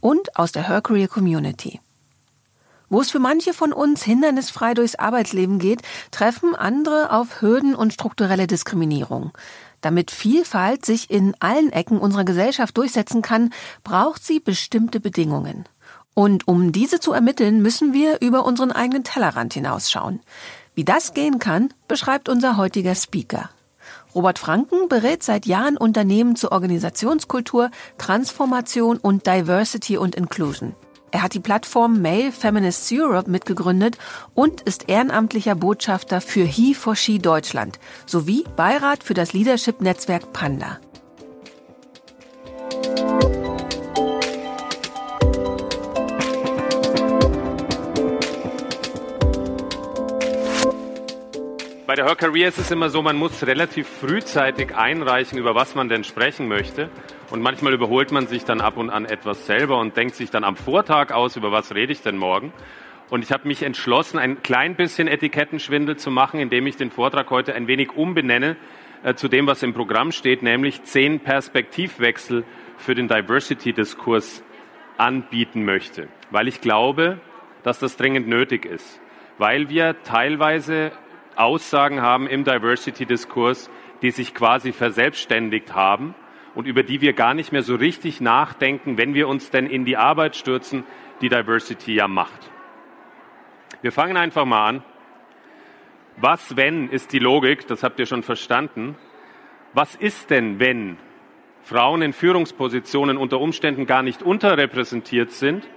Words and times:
und 0.00 0.36
aus 0.36 0.52
der 0.52 0.68
Her 0.68 0.80
Career 0.80 1.08
Community. 1.08 1.80
Wo 2.90 3.00
es 3.00 3.10
für 3.10 3.18
manche 3.18 3.52
von 3.52 3.72
uns 3.72 4.02
hindernisfrei 4.02 4.74
durchs 4.74 4.94
Arbeitsleben 4.94 5.58
geht, 5.58 5.82
treffen 6.10 6.54
andere 6.54 7.12
auf 7.12 7.42
Hürden 7.42 7.74
und 7.74 7.92
strukturelle 7.92 8.46
Diskriminierung. 8.46 9.32
Damit 9.80 10.10
Vielfalt 10.10 10.86
sich 10.86 11.10
in 11.10 11.34
allen 11.38 11.70
Ecken 11.70 11.98
unserer 11.98 12.24
Gesellschaft 12.24 12.76
durchsetzen 12.76 13.22
kann, 13.22 13.52
braucht 13.84 14.24
sie 14.24 14.40
bestimmte 14.40 15.00
Bedingungen. 15.00 15.64
Und 16.14 16.48
um 16.48 16.72
diese 16.72 16.98
zu 16.98 17.12
ermitteln, 17.12 17.62
müssen 17.62 17.92
wir 17.92 18.20
über 18.20 18.44
unseren 18.44 18.72
eigenen 18.72 19.04
Tellerrand 19.04 19.54
hinausschauen. 19.54 20.20
Wie 20.74 20.84
das 20.84 21.14
gehen 21.14 21.38
kann, 21.38 21.72
beschreibt 21.86 22.28
unser 22.28 22.56
heutiger 22.56 22.94
Speaker. 22.94 23.50
Robert 24.14 24.38
Franken 24.38 24.88
berät 24.88 25.22
seit 25.22 25.46
Jahren 25.46 25.76
Unternehmen 25.76 26.36
zur 26.36 26.52
Organisationskultur, 26.52 27.70
Transformation 27.98 28.98
und 28.98 29.26
Diversity 29.26 29.96
und 29.96 30.14
Inclusion. 30.14 30.74
Er 31.10 31.22
hat 31.22 31.34
die 31.34 31.40
Plattform 31.40 32.02
Male 32.02 32.32
Feminists 32.32 32.90
Europe 32.92 33.30
mitgegründet 33.30 33.96
und 34.34 34.60
ist 34.60 34.88
ehrenamtlicher 34.88 35.54
Botschafter 35.54 36.20
für 36.20 36.44
He 36.44 36.74
for 36.74 36.96
She 36.96 37.18
Deutschland 37.18 37.78
sowie 38.06 38.44
Beirat 38.56 39.02
für 39.02 39.14
das 39.14 39.32
Leadership-Netzwerk 39.32 40.32
Panda. 40.32 40.78
Der 51.98 52.06
Her 52.06 52.14
Career 52.14 52.46
ist 52.46 52.58
es 52.58 52.70
immer 52.70 52.90
so, 52.90 53.02
man 53.02 53.16
muss 53.16 53.44
relativ 53.44 53.88
frühzeitig 53.88 54.76
einreichen, 54.76 55.36
über 55.36 55.56
was 55.56 55.74
man 55.74 55.88
denn 55.88 56.04
sprechen 56.04 56.46
möchte. 56.46 56.90
Und 57.30 57.42
manchmal 57.42 57.74
überholt 57.74 58.12
man 58.12 58.28
sich 58.28 58.44
dann 58.44 58.60
ab 58.60 58.76
und 58.76 58.88
an 58.88 59.04
etwas 59.04 59.46
selber 59.46 59.80
und 59.80 59.96
denkt 59.96 60.14
sich 60.14 60.30
dann 60.30 60.44
am 60.44 60.54
Vortag 60.54 61.10
aus, 61.10 61.34
über 61.34 61.50
was 61.50 61.74
rede 61.74 61.92
ich 61.92 62.00
denn 62.00 62.16
morgen. 62.16 62.52
Und 63.10 63.24
ich 63.24 63.32
habe 63.32 63.48
mich 63.48 63.64
entschlossen, 63.64 64.20
ein 64.20 64.44
klein 64.44 64.76
bisschen 64.76 65.08
Etikettenschwindel 65.08 65.96
zu 65.96 66.12
machen, 66.12 66.38
indem 66.38 66.68
ich 66.68 66.76
den 66.76 66.92
Vortrag 66.92 67.30
heute 67.30 67.56
ein 67.56 67.66
wenig 67.66 67.96
umbenenne 67.96 68.56
äh, 69.02 69.14
zu 69.14 69.26
dem, 69.26 69.48
was 69.48 69.64
im 69.64 69.74
Programm 69.74 70.12
steht, 70.12 70.44
nämlich 70.44 70.84
zehn 70.84 71.18
Perspektivwechsel 71.18 72.44
für 72.76 72.94
den 72.94 73.08
Diversity-Diskurs 73.08 74.44
anbieten 74.98 75.64
möchte. 75.64 76.06
Weil 76.30 76.46
ich 76.46 76.60
glaube, 76.60 77.18
dass 77.64 77.80
das 77.80 77.96
dringend 77.96 78.28
nötig 78.28 78.66
ist. 78.66 79.00
Weil 79.36 79.68
wir 79.68 80.00
teilweise 80.04 80.92
Aussagen 81.38 82.02
haben 82.02 82.26
im 82.26 82.44
Diversity-Diskurs, 82.44 83.70
die 84.02 84.10
sich 84.10 84.34
quasi 84.34 84.72
verselbstständigt 84.72 85.74
haben 85.74 86.14
und 86.54 86.66
über 86.66 86.82
die 86.82 87.00
wir 87.00 87.12
gar 87.12 87.34
nicht 87.34 87.52
mehr 87.52 87.62
so 87.62 87.74
richtig 87.74 88.20
nachdenken, 88.20 88.98
wenn 88.98 89.14
wir 89.14 89.28
uns 89.28 89.50
denn 89.50 89.66
in 89.66 89.84
die 89.84 89.96
Arbeit 89.96 90.36
stürzen, 90.36 90.84
die 91.20 91.28
Diversity 91.28 91.94
ja 91.94 92.08
macht. 92.08 92.50
Wir 93.80 93.92
fangen 93.92 94.16
einfach 94.16 94.44
mal 94.44 94.68
an. 94.68 94.82
Was, 96.16 96.56
wenn, 96.56 96.88
ist 96.88 97.12
die 97.12 97.20
Logik, 97.20 97.68
das 97.68 97.84
habt 97.84 98.00
ihr 98.00 98.06
schon 98.06 98.24
verstanden. 98.24 98.96
Was 99.72 99.94
ist 99.94 100.30
denn, 100.30 100.58
wenn 100.58 100.96
Frauen 101.62 102.02
in 102.02 102.12
Führungspositionen 102.12 103.16
unter 103.16 103.38
Umständen 103.38 103.86
gar 103.86 104.02
nicht 104.02 104.22
unterrepräsentiert 104.22 105.30
sind, 105.30 105.68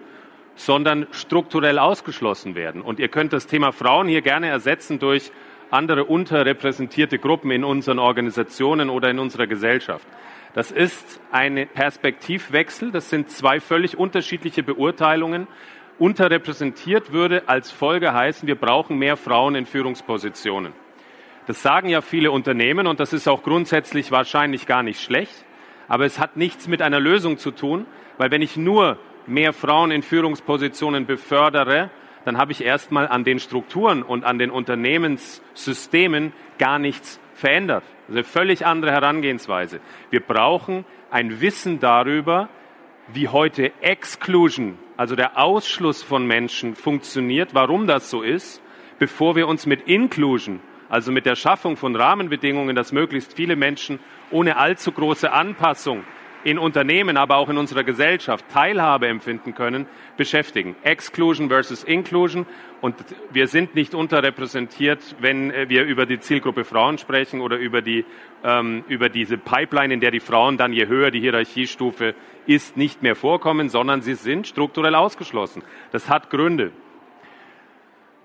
sondern 0.56 1.06
strukturell 1.12 1.78
ausgeschlossen 1.78 2.56
werden? 2.56 2.82
Und 2.82 3.00
ihr 3.00 3.10
könnt 3.10 3.34
das 3.34 3.46
Thema 3.46 3.72
Frauen 3.72 4.08
hier 4.08 4.24
gerne 4.24 4.48
ersetzen 4.48 4.98
durch 4.98 5.32
andere 5.72 6.06
unterrepräsentierte 6.06 7.18
Gruppen 7.18 7.52
in 7.52 7.64
unseren 7.64 8.00
Organisationen 8.00 8.90
oder 8.90 9.10
in 9.10 9.20
unserer 9.20 9.48
Gesellschaft. 9.48 10.08
Das 10.54 10.72
ist 10.72 11.22
ein 11.32 11.68
Perspektivwechsel. 11.74 12.92
Das 12.92 13.10
sind 13.10 13.32
zwei 13.32 13.60
völlig 13.60 13.98
unterschiedliche 13.98 14.64
Beurteilungen. 14.64 15.48
Unterrepräsentiert 15.98 17.14
würde 17.14 17.48
als 17.48 17.72
Folge 17.72 18.14
heißen, 18.14 18.48
wir 18.48 18.56
brauchen 18.56 18.98
mehr 18.98 19.18
Frauen 19.18 19.56
in 19.56 19.66
Führungspositionen. 19.66 20.74
Das 21.48 21.62
sagen 21.62 21.90
ja 21.90 22.02
viele 22.02 22.32
Unternehmen 22.32 22.88
und 22.88 23.00
das 23.00 23.14
ist 23.14 23.28
auch 23.28 23.44
grundsätzlich 23.44 24.12
wahrscheinlich 24.12 24.68
gar 24.68 24.84
nicht 24.84 25.02
schlecht. 25.02 25.46
Aber 25.88 26.06
es 26.06 26.20
hat 26.20 26.38
nichts 26.38 26.68
mit 26.68 26.82
einer 26.82 27.00
Lösung 27.00 27.38
zu 27.38 27.52
tun, 27.52 27.86
weil 28.18 28.32
wenn 28.32 28.42
ich 28.42 28.58
nur 28.58 28.98
mehr 29.28 29.54
Frauen 29.54 29.92
in 29.92 30.04
Führungspositionen 30.04 31.06
befördere, 31.06 31.90
dann 32.26 32.38
habe 32.38 32.52
ich 32.52 32.64
erstmal 32.64 33.08
an 33.08 33.24
den 33.24 33.40
Strukturen 33.40 34.04
und 34.04 34.24
an 34.24 34.38
den 34.38 34.52
Unternehmenssystemen 34.52 36.34
gar 36.58 36.80
nichts 36.80 37.20
verändert. 37.34 37.84
Also 38.08 38.20
eine 38.20 38.24
völlig 38.24 38.66
andere 38.66 38.92
Herangehensweise. 38.92 39.80
Wir 40.10 40.20
brauchen 40.20 40.86
ein 41.10 41.42
Wissen 41.42 41.80
darüber, 41.80 42.50
wie 43.14 43.28
heute 43.28 43.72
Exclusion, 43.82 44.78
also 44.96 45.16
der 45.16 45.38
Ausschluss 45.38 46.04
von 46.04 46.26
Menschen 46.26 46.76
funktioniert, 46.76 47.54
warum 47.54 47.88
das 47.88 48.10
so 48.10 48.22
ist, 48.22 48.62
bevor 49.00 49.36
wir 49.36 49.48
uns 49.48 49.66
mit 49.66 49.88
Inclusion, 49.88 50.60
also 50.88 51.12
mit 51.12 51.26
der 51.26 51.36
Schaffung 51.36 51.76
von 51.76 51.96
Rahmenbedingungen, 51.96 52.76
dass 52.76 52.92
möglichst 52.92 53.34
viele 53.34 53.56
Menschen 53.56 54.00
ohne 54.30 54.58
allzu 54.58 54.92
große 54.92 55.32
Anpassung 55.32 56.04
in 56.44 56.58
Unternehmen, 56.58 57.18
aber 57.18 57.38
auch 57.38 57.50
in 57.50 57.58
unserer 57.58 57.84
Gesellschaft 57.84 58.46
Teilhabe 58.50 59.08
empfinden 59.08 59.54
können, 59.54 59.86
beschäftigen. 60.18 60.76
Exclusion 60.84 61.50
versus 61.50 61.84
Inclusion. 61.84 62.46
Und 62.82 62.96
wir 63.32 63.48
sind 63.48 63.76
nicht 63.76 63.94
unterrepräsentiert, 63.94 65.16
wenn 65.20 65.52
äh, 65.52 65.70
wir 65.70 65.84
über 65.84 66.06
die 66.06 66.20
Zielgruppe 66.20 66.64
Frauen 66.64 66.98
sprechen 66.98 67.42
oder 67.42 67.58
über, 67.58 67.82
die, 67.82 68.06
ähm, 68.44 68.84
über 68.88 69.10
diese 69.10 69.38
Pipeline, 69.38 69.94
in 69.94 70.00
der 70.00 70.12
die 70.12 70.20
Frauen 70.20 70.58
dann, 70.58 70.74
je 70.74 70.88
höher 70.88 71.12
die 71.12 71.20
Hierarchiestufe 71.20 72.16
ist, 72.48 72.78
nicht 72.78 73.04
mehr 73.04 73.16
vorkommen, 73.16 73.70
sondern 73.70 74.02
sie 74.02 74.16
sind 74.16 74.48
strukturell 74.48 74.96
ausgeschlossen. 74.96 75.62
Das 75.92 76.10
hat 76.10 76.30
Gründe. 76.30 76.72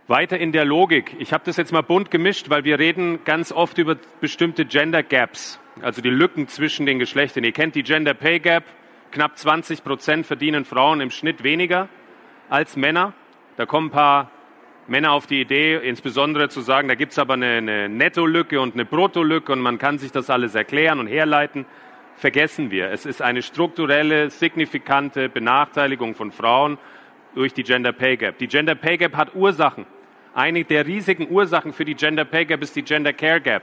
Weiter 0.08 0.38
in 0.38 0.52
der 0.52 0.64
Logik. 0.64 1.16
Ich 1.18 1.32
habe 1.32 1.44
das 1.44 1.56
jetzt 1.56 1.72
mal 1.72 1.82
bunt 1.82 2.10
gemischt, 2.10 2.48
weil 2.50 2.64
wir 2.64 2.78
reden 2.78 3.24
ganz 3.24 3.52
oft 3.52 3.78
über 3.78 3.96
bestimmte 4.20 4.64
Gender 4.64 5.02
Gaps 5.02 5.58
also 5.82 6.00
die 6.00 6.10
Lücken 6.10 6.48
zwischen 6.48 6.86
den 6.86 6.98
Geschlechtern. 6.98 7.44
Ihr 7.44 7.52
kennt 7.52 7.74
die 7.74 7.82
Gender 7.82 8.14
Pay 8.14 8.40
Gap. 8.40 8.64
Knapp 9.12 9.38
20 9.38 9.84
Prozent 9.84 10.26
verdienen 10.26 10.64
Frauen 10.64 11.00
im 11.00 11.10
Schnitt 11.10 11.42
weniger 11.42 11.88
als 12.48 12.76
Männer. 12.76 13.12
Da 13.56 13.66
kommen 13.66 13.88
ein 13.88 13.92
paar 13.92 14.30
Männer 14.88 15.12
auf 15.12 15.26
die 15.26 15.40
Idee, 15.40 15.76
insbesondere 15.76 16.48
zu 16.48 16.60
sagen, 16.60 16.88
da 16.88 16.94
gibt 16.94 17.12
es 17.12 17.18
aber 17.18 17.34
eine, 17.34 17.56
eine 17.56 17.88
Netto-Lücke 17.88 18.60
und 18.60 18.74
eine 18.74 18.84
Brutto-Lücke 18.84 19.52
und 19.52 19.60
man 19.60 19.78
kann 19.78 19.98
sich 19.98 20.12
das 20.12 20.30
alles 20.30 20.54
erklären 20.54 21.00
und 21.00 21.06
herleiten. 21.06 21.66
Vergessen 22.16 22.70
wir. 22.70 22.90
Es 22.90 23.04
ist 23.04 23.20
eine 23.20 23.42
strukturelle, 23.42 24.30
signifikante 24.30 25.28
Benachteiligung 25.28 26.14
von 26.14 26.32
Frauen 26.32 26.78
durch 27.34 27.52
die 27.52 27.62
Gender 27.62 27.92
Pay 27.92 28.16
Gap. 28.16 28.38
Die 28.38 28.48
Gender 28.48 28.74
Pay 28.74 28.96
Gap 28.96 29.16
hat 29.16 29.34
Ursachen. 29.34 29.86
Eine 30.36 30.64
der 30.64 30.86
riesigen 30.86 31.30
Ursachen 31.30 31.72
für 31.72 31.86
die 31.86 31.94
Gender 31.94 32.26
Pay 32.26 32.44
Gap 32.44 32.62
ist 32.62 32.76
die 32.76 32.82
Gender 32.82 33.14
Care 33.14 33.40
Gap. 33.40 33.62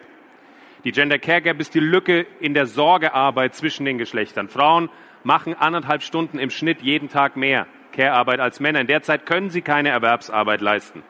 Die 0.84 0.92
Gender 0.92 1.20
Care 1.20 1.40
Gap 1.40 1.60
ist 1.60 1.75
die 1.75 1.80
Lücke 1.80 2.25
in 2.40 2.56
der 2.56 2.66
Sorgearbeit 2.66 3.54
zwischen 3.54 3.86
den 3.86 4.00
Geschlechtern. 4.00 4.48
Frauen 4.48 4.90
machen 5.24 5.54
anderthalb 5.54 6.02
Stunden 6.02 6.40
im 6.40 6.50
Schnitt 6.50 6.81
jeden 6.81 7.10
Tag 7.10 7.38
mehr 7.38 7.68
Care-Arbeit 7.92 8.40
als 8.40 8.60
Männer. 8.60 8.81
In 8.81 8.88
der 8.88 9.04
Zeit 9.04 9.28
können 9.28 9.52
sie 9.52 9.62
keine 9.62 9.90
Erwerbsarbeit 9.90 10.62
leisten. 10.62 11.04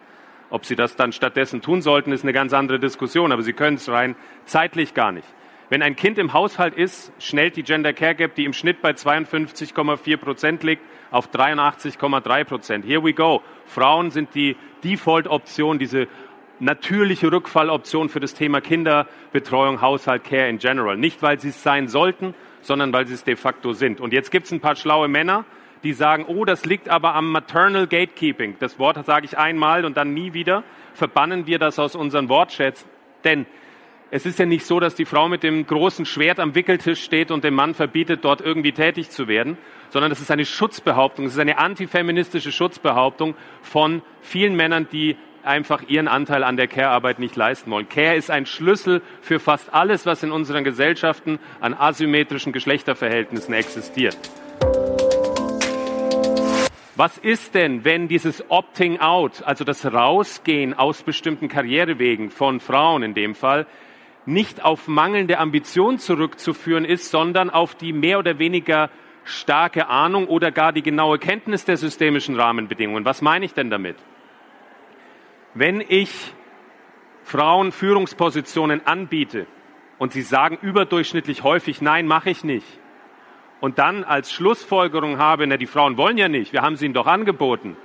Ob 0.49 0.65
sie 0.65 0.75
das 0.75 0.97
dann 0.97 1.13
stattdessen 1.13 1.61
tun 1.61 1.81
sollten, 1.81 2.11
ist 2.11 2.23
eine 2.23 2.33
ganz 2.33 2.51
andere 2.51 2.77
Diskussion, 2.77 3.31
aber 3.31 3.41
sie 3.41 3.53
können 3.53 3.77
es 3.77 3.87
rein 3.87 4.17
zeitlich 4.43 4.93
gar 4.93 5.13
nicht. 5.13 5.27
Wenn 5.73 5.81
ein 5.81 5.95
Kind 5.95 6.19
im 6.19 6.33
Haushalt 6.33 6.75
ist, 6.75 7.11
schnellt 7.17 7.55
die 7.55 7.63
Gender 7.63 7.93
Care 7.93 8.13
Gap, 8.13 8.35
die 8.35 8.45
im 8.45 8.53
Schnitt 8.53 8.83
bei 8.83 8.91
52,4 8.91 10.17
Prozent 10.17 10.61
liegt, 10.61 10.83
auf 11.09 11.31
83,3 11.31 12.43
Prozent. 12.43 12.85
Here 12.85 13.03
we 13.03 13.13
go. 13.13 13.41
Frauen 13.65 14.11
sind 14.11 14.35
die 14.35 14.55
Default-Option, 14.83 15.79
diese 15.79 16.07
natürliche 16.59 17.31
Rückfalloption 17.31 18.09
für 18.09 18.19
das 18.19 18.35
Thema 18.35 18.61
Kinderbetreuung, 18.61 19.81
Haushalt, 19.81 20.23
Care 20.25 20.47
in 20.47 20.59
general. 20.59 20.95
Nicht, 20.95 21.23
weil 21.23 21.39
sie 21.39 21.49
es 21.49 21.63
sein 21.63 21.87
sollten, 21.87 22.35
sondern 22.61 22.93
weil 22.93 23.07
sie 23.07 23.15
es 23.15 23.23
de 23.23 23.35
facto 23.35 23.73
sind. 23.73 23.99
Und 23.99 24.13
jetzt 24.13 24.29
gibt 24.29 24.45
es 24.45 24.51
ein 24.51 24.59
paar 24.59 24.75
schlaue 24.75 25.07
Männer, 25.07 25.43
die 25.81 25.93
sagen, 25.93 26.25
oh, 26.27 26.45
das 26.45 26.65
liegt 26.65 26.87
aber 26.87 27.15
am 27.15 27.31
Maternal 27.31 27.87
Gatekeeping. 27.87 28.57
Das 28.59 28.77
Wort 28.77 29.03
sage 29.07 29.25
ich 29.25 29.39
einmal 29.39 29.85
und 29.85 29.97
dann 29.97 30.13
nie 30.13 30.35
wieder. 30.35 30.63
Verbannen 30.93 31.47
wir 31.47 31.57
das 31.57 31.79
aus 31.79 31.95
unseren 31.95 32.29
Wortschätzen. 32.29 32.87
Denn 33.23 33.47
Es 34.15 34.27
ist 34.27 34.37
ja 34.37 34.45
nicht 34.45 34.63
so, 34.67 34.79
dass 34.79 34.93
die 34.93 35.05
Frau 35.05 35.27
mit 35.27 35.41
dem 35.41 35.65
großen 35.65 36.05
Schwert 36.05 36.39
am 36.39 36.53
Wickeltisch 36.53 37.01
steht 37.01 37.31
und 37.31 37.43
dem 37.43 37.55
Mann 37.55 37.73
verbietet, 37.73 38.23
dort 38.23 38.41
irgendwie 38.41 38.71
tätig 38.71 39.09
zu 39.09 39.27
werden, 39.27 39.57
sondern 39.89 40.11
das 40.11 40.21
ist 40.21 40.29
eine 40.29 40.45
Schutzbehauptung, 40.45 41.25
es 41.25 41.33
ist 41.33 41.39
eine 41.39 41.57
antifeministische 41.57 42.51
Schutzbehauptung 42.51 43.33
von 43.63 44.03
vielen 44.21 44.55
Männern, 44.55 44.87
die 44.91 45.17
einfach 45.41 45.81
ihren 45.87 46.07
Anteil 46.07 46.43
an 46.43 46.57
der 46.57 46.67
Care-Arbeit 46.67 47.17
nicht 47.17 47.35
leisten 47.35 47.71
wollen. 47.71 47.89
Care 47.89 48.15
ist 48.15 48.29
ein 48.29 48.45
Schlüssel 48.45 49.01
für 49.21 49.39
fast 49.39 49.73
alles, 49.73 50.05
was 50.05 50.21
in 50.21 50.31
unseren 50.31 50.63
Gesellschaften 50.63 51.39
an 51.59 51.73
asymmetrischen 51.73 52.53
Geschlechterverhältnissen 52.53 53.55
existiert. 53.55 54.15
Was 56.95 57.17
ist 57.17 57.55
denn, 57.55 57.83
wenn 57.83 58.07
dieses 58.07 58.51
Opting 58.51 58.99
out, 58.99 59.41
also 59.43 59.63
das 59.63 59.83
Rausgehen 59.83 60.75
aus 60.75 61.01
bestimmten 61.01 61.47
Karrierewegen 61.47 62.29
von 62.29 62.59
Frauen 62.59 63.01
in 63.01 63.15
dem 63.15 63.33
Fall, 63.33 63.65
nicht 64.25 64.63
auf 64.63 64.87
mangelnde 64.87 65.39
Ambition 65.39 65.97
zurückzuführen 65.97 66.85
ist, 66.85 67.11
sondern 67.11 67.49
auf 67.49 67.75
die 67.75 67.93
mehr 67.93 68.19
oder 68.19 68.39
weniger 68.39 68.89
starke 69.23 69.87
Ahnung 69.87 70.27
oder 70.27 70.51
gar 70.51 70.73
die 70.73 70.81
genaue 70.81 71.17
Kenntnis 71.17 71.65
der 71.65 71.77
systemischen 71.77 72.39
Rahmenbedingungen. 72.39 73.05
Was 73.05 73.21
meine 73.21 73.45
ich 73.45 73.53
denn 73.53 73.69
damit? 73.69 73.97
Wenn 75.53 75.81
ich 75.81 76.33
Frauen 77.23 77.71
Führungspositionen 77.71 78.85
anbiete 78.85 79.47
und 79.97 80.11
sie 80.11 80.21
sagen 80.21 80.57
überdurchschnittlich 80.61 81.43
häufig, 81.43 81.81
nein, 81.81 82.07
mache 82.07 82.29
ich 82.29 82.43
nicht, 82.43 82.67
und 83.61 83.79
dann 83.79 84.03
als 84.03 84.33
Schlussfolgerung 84.33 85.19
habe, 85.19 85.47
na, 85.47 85.55
die 85.55 85.67
Frauen 85.67 85.95
wollen 85.95 86.17
ja 86.17 86.27
nicht, 86.27 86.51
wir 86.51 86.63
haben 86.63 86.75
sie 86.75 86.83
ihnen 86.83 86.93
doch 86.93 87.07
angeboten, 87.07 87.77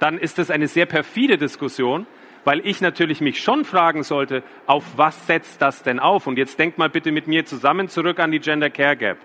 dann 0.00 0.18
ist 0.18 0.38
das 0.38 0.50
eine 0.50 0.66
sehr 0.66 0.86
perfide 0.86 1.38
Diskussion, 1.38 2.06
weil 2.44 2.60
ich 2.66 2.80
natürlich 2.80 3.20
mich 3.20 3.42
schon 3.42 3.64
fragen 3.64 4.02
sollte, 4.02 4.42
auf 4.66 4.84
was 4.96 5.26
setzt 5.26 5.60
das 5.62 5.82
denn 5.82 5.98
auf? 5.98 6.26
Und 6.26 6.38
jetzt 6.38 6.58
denkt 6.58 6.78
mal 6.78 6.88
bitte 6.88 7.12
mit 7.12 7.26
mir 7.26 7.44
zusammen 7.44 7.88
zurück 7.88 8.18
an 8.18 8.30
die 8.30 8.40
Gender 8.40 8.70
Care 8.70 8.96
Gap. 8.96 9.18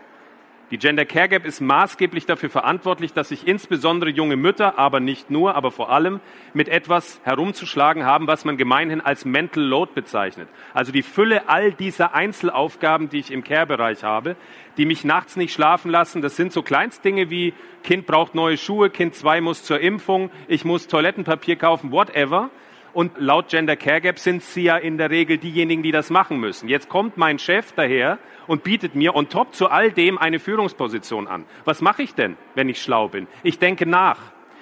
Die 0.71 0.79
Gender 0.79 1.05
Care 1.05 1.29
Gap 1.29 1.45
ist 1.45 1.61
maßgeblich 1.61 2.25
dafür 2.25 2.49
verantwortlich, 2.49 3.13
dass 3.13 3.29
sich 3.29 3.47
insbesondere 3.47 4.09
junge 4.09 4.35
Mütter, 4.35 4.79
aber 4.79 4.99
nicht 4.99 5.29
nur, 5.29 5.53
aber 5.53 5.69
vor 5.69 5.91
allem 5.91 6.21
mit 6.55 6.69
etwas 6.69 7.21
herumzuschlagen 7.23 8.03
haben, 8.03 8.25
was 8.25 8.45
man 8.45 8.57
gemeinhin 8.57 8.99
als 8.99 9.25
Mental 9.25 9.63
Load 9.63 9.91
bezeichnet. 9.93 10.49
Also 10.73 10.91
die 10.91 11.03
Fülle 11.03 11.49
all 11.49 11.71
dieser 11.71 12.15
Einzelaufgaben, 12.15 13.09
die 13.09 13.19
ich 13.19 13.29
im 13.29 13.43
Care-Bereich 13.43 14.03
habe, 14.03 14.35
die 14.77 14.87
mich 14.87 15.03
nachts 15.03 15.35
nicht 15.35 15.53
schlafen 15.53 15.91
lassen. 15.91 16.23
Das 16.23 16.35
sind 16.35 16.51
so 16.51 16.63
Kleinstdinge 16.63 17.29
wie 17.29 17.53
Kind 17.83 18.07
braucht 18.07 18.33
neue 18.33 18.57
Schuhe, 18.57 18.89
Kind 18.89 19.13
2 19.13 19.41
muss 19.41 19.63
zur 19.63 19.79
Impfung, 19.79 20.31
ich 20.47 20.65
muss 20.65 20.87
Toilettenpapier 20.87 21.57
kaufen, 21.57 21.91
whatever. 21.91 22.49
Und 22.95 23.17
laut 23.17 23.49
Gender 23.49 23.75
Care 23.75 23.99
Gap 23.99 24.19
sind 24.19 24.41
sie 24.41 24.63
ja 24.63 24.77
in 24.77 24.97
der 24.97 25.09
Regel 25.09 25.37
diejenigen, 25.37 25.83
die 25.83 25.91
das 25.91 26.09
machen 26.09 26.39
müssen. 26.39 26.69
Jetzt 26.69 26.87
kommt 26.87 27.17
mein 27.17 27.39
Chef 27.39 27.73
daher 27.73 28.19
und 28.47 28.63
bietet 28.63 28.95
mir 28.95 29.15
on 29.15 29.27
top 29.27 29.53
zu 29.53 29.67
all 29.67 29.91
dem 29.91 30.17
eine 30.17 30.39
Führungsposition 30.39 31.27
an. 31.27 31.43
Was 31.65 31.81
mache 31.81 32.03
ich 32.03 32.15
denn, 32.15 32.37
wenn 32.53 32.69
ich 32.69 32.81
schlau 32.81 33.09
bin? 33.09 33.27
Ich 33.43 33.59
denke 33.59 33.85
nach. 33.85 34.19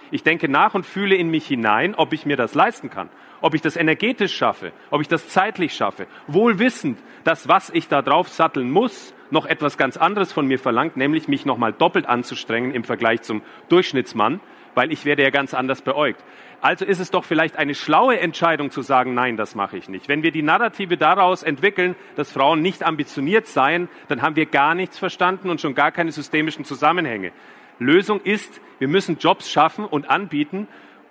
Ich 0.10 0.24
denke 0.24 0.50
nach 0.50 0.74
und 0.74 0.84
fühle 0.84 1.14
in 1.14 1.30
mich 1.30 1.46
hinein, 1.46 1.94
ob 1.94 2.12
ich 2.12 2.26
mir 2.26 2.36
das 2.36 2.56
leisten 2.56 2.90
kann, 2.90 3.10
ob 3.42 3.54
ich 3.54 3.62
das 3.62 3.78
energetisch 3.78 4.36
schaffe, 4.36 4.72
ob 4.90 5.02
ich 5.02 5.08
das 5.08 5.30
zeitlich 5.30 5.76
schaffe. 5.76 6.08
Wohl 6.26 6.58
wissend, 6.58 6.98
dass 7.26 7.48
was 7.48 7.70
ich 7.70 7.88
da 7.88 8.02
drauf 8.02 8.30
satteln 8.30 8.72
muss, 8.72 9.14
noch 9.30 9.46
etwas 9.46 9.78
ganz 9.78 9.96
anderes 9.96 10.34
von 10.34 10.48
mir 10.48 10.58
verlangt, 10.58 10.98
nämlich 10.98 11.28
mich 11.28 11.46
nochmal 11.46 11.72
doppelt 11.72 12.08
anzustrengen 12.08 12.74
im 12.74 12.84
Vergleich 12.84 13.22
zum 13.22 13.44
Durchschnittsmann, 13.70 14.40
weil 14.76 14.92
ich 14.92 15.06
werde 15.06 15.24
ja 15.24 15.30
ganz 15.30 15.54
anders 15.54 15.82
beäugt. 15.82 16.24
Also 16.62 16.86
ist 16.86 17.00
es 17.00 17.12
doch 17.12 17.26
vielleicht 17.26 17.58
eine 17.58 17.76
schlaue 17.76 18.20
Entscheidung 18.20 18.72
zu 18.72 18.82
sagen, 18.82 19.14
nein, 19.14 19.36
das 19.36 19.54
mache 19.54 19.78
ich 19.78 19.90
nicht. 19.90 20.08
Wenn 20.08 20.24
wir 20.24 20.32
die 20.32 20.44
Narrative 20.44 20.96
daraus 20.96 21.44
entwickeln, 21.44 21.96
dass 22.16 22.32
Frauen 22.32 22.62
nicht 22.62 22.84
ambitioniert 22.84 23.48
seien, 23.48 23.90
dann 24.08 24.22
haben 24.22 24.38
wir 24.38 24.46
gar 24.46 24.74
nichts 24.74 24.98
verstanden 24.98 25.50
und 25.50 25.60
schon 25.60 25.76
gar 25.76 25.92
keine 25.92 26.14
systemischen 26.14 26.64
Zusammenhänge. 26.64 27.34
Lösung 27.80 28.22
ist, 28.22 28.62
wir 28.80 28.88
müssen 28.88 29.18
Jobs 29.18 29.52
schaffen 29.52 29.84
und 29.84 30.10
anbieten, 30.10 30.68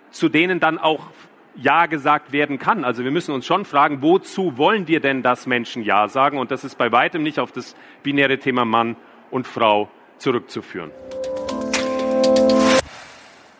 zu 0.09 0.27
denen 0.27 0.59
dann 0.59 0.79
auch 0.79 1.07
Ja 1.55 1.85
gesagt 1.85 2.31
werden 2.31 2.57
kann. 2.57 2.83
Also 2.83 3.03
wir 3.03 3.11
müssen 3.11 3.33
uns 3.33 3.45
schon 3.45 3.65
fragen, 3.65 4.01
wozu 4.01 4.57
wollen 4.57 4.87
wir 4.87 5.01
denn, 5.01 5.21
dass 5.21 5.45
Menschen 5.45 5.83
Ja 5.83 6.07
sagen? 6.07 6.39
Und 6.39 6.49
das 6.49 6.63
ist 6.63 6.79
bei 6.79 6.91
weitem 6.91 7.21
nicht 7.21 7.39
auf 7.39 7.51
das 7.51 7.75
binäre 8.01 8.39
Thema 8.39 8.65
Mann 8.65 8.95
und 9.29 9.45
Frau 9.45 9.89
zurückzuführen. 10.17 10.91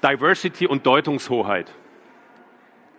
Diversity 0.04 0.68
und 0.68 0.86
Deutungshoheit. 0.86 1.74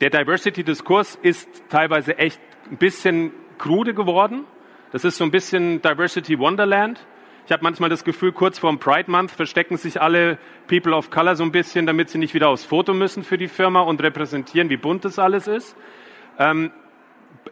Der 0.01 0.11
Diversity-Diskurs 0.11 1.19
ist 1.23 1.49
teilweise 1.69 2.19
echt 2.19 2.41
ein 2.71 2.79
bisschen 2.79 3.33
krude 3.59 3.95
geworden. 3.95 4.45
Das 4.91 5.05
ist 5.05 5.17
so 5.17 5.25
ein 5.25 5.31
bisschen 5.31 5.83
Diversity 5.83 6.39
Wonderland. 6.39 7.05
Ich 7.47 7.53
habe 7.53 7.63
manchmal 7.63 7.91
das 7.91 8.05
Gefühl, 8.05 8.33
kurz 8.33 8.59
vorm 8.59 8.79
Pride 8.79 9.11
Month 9.11 9.31
verstecken 9.31 9.77
sich 9.77 10.01
alle 10.01 10.39
People 10.67 10.95
of 10.95 11.11
Color 11.11 11.37
so 11.37 11.45
ein 11.45 11.53
bisschen, 11.53 11.85
damit 11.85 12.09
sie 12.09 12.17
nicht 12.17 12.33
wieder 12.33 12.49
aufs 12.49 12.65
Foto 12.65 12.95
müssen 12.95 13.23
für 13.23 13.37
die 13.37 13.49
Firma 13.49 13.81
und 13.81 14.03
repräsentieren, 14.03 14.71
wie 14.71 14.79
bunt 14.79 15.05
das 15.05 15.19
alles 15.19 15.47
ist. 15.47 15.77
Ähm, 16.39 16.73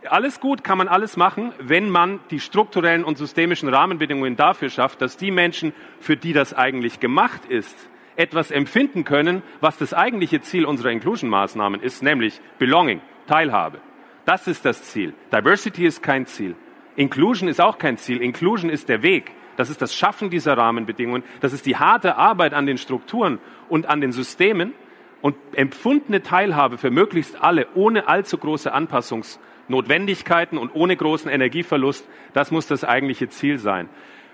alles 0.08 0.40
gut, 0.40 0.64
kann 0.64 0.78
man 0.78 0.88
alles 0.88 1.18
machen, 1.18 1.52
wenn 1.58 1.90
man 1.90 2.20
die 2.30 2.40
strukturellen 2.40 3.04
und 3.04 3.18
systemischen 3.18 3.68
Rahmenbedingungen 3.68 4.36
dafür 4.36 4.70
schafft, 4.70 5.02
dass 5.02 5.18
die 5.18 5.30
Menschen, 5.30 5.74
für 6.00 6.16
die 6.16 6.32
das 6.32 6.54
eigentlich 6.54 6.98
gemacht 6.98 7.44
ist, 7.44 7.76
etwas 8.16 8.50
empfinden 8.50 9.04
können, 9.04 9.42
was 9.60 9.78
das 9.78 9.94
eigentliche 9.94 10.40
Ziel 10.40 10.64
unserer 10.64 10.90
Inclusion-Maßnahmen 10.90 11.80
ist, 11.80 12.02
nämlich 12.02 12.40
Belonging, 12.58 13.00
Teilhabe. 13.26 13.80
Das 14.24 14.46
ist 14.46 14.64
das 14.64 14.84
Ziel. 14.84 15.14
Diversity 15.32 15.86
ist 15.86 16.02
kein 16.02 16.26
Ziel. 16.26 16.54
Inclusion 16.96 17.48
ist 17.48 17.60
auch 17.60 17.78
kein 17.78 17.96
Ziel. 17.96 18.20
Inclusion 18.20 18.70
ist 18.70 18.88
der 18.88 19.02
Weg. 19.02 19.32
Das 19.56 19.70
ist 19.70 19.82
das 19.82 19.94
Schaffen 19.94 20.30
dieser 20.30 20.56
Rahmenbedingungen. 20.56 21.24
Das 21.40 21.52
ist 21.52 21.66
die 21.66 21.76
harte 21.76 22.16
Arbeit 22.16 22.54
an 22.54 22.66
den 22.66 22.78
Strukturen 22.78 23.38
und 23.68 23.86
an 23.86 24.00
den 24.00 24.12
Systemen 24.12 24.72
und 25.20 25.36
empfundene 25.52 26.22
Teilhabe 26.22 26.78
für 26.78 26.90
möglichst 26.90 27.40
alle 27.40 27.66
ohne 27.74 28.08
allzu 28.08 28.38
große 28.38 28.72
Anpassungsnotwendigkeiten 28.72 30.58
und 30.58 30.74
ohne 30.74 30.96
großen 30.96 31.30
Energieverlust. 31.30 32.06
Das 32.32 32.50
muss 32.50 32.66
das 32.66 32.84
eigentliche 32.84 33.28
Ziel 33.28 33.58
sein. 33.58 33.88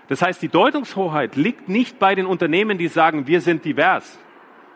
Das 0.09 0.23
heißt, 0.23 0.41
die 0.41 0.49
Deutungshoheit 0.49 1.35
liegt 1.35 1.69
nicht 1.69 1.99
bei 1.99 2.15
den 2.15 2.25
Unternehmen, 2.25 2.79
die 2.79 2.87
sagen, 2.87 3.27
wir 3.27 3.41
sind 3.41 3.63
divers. 3.63 4.19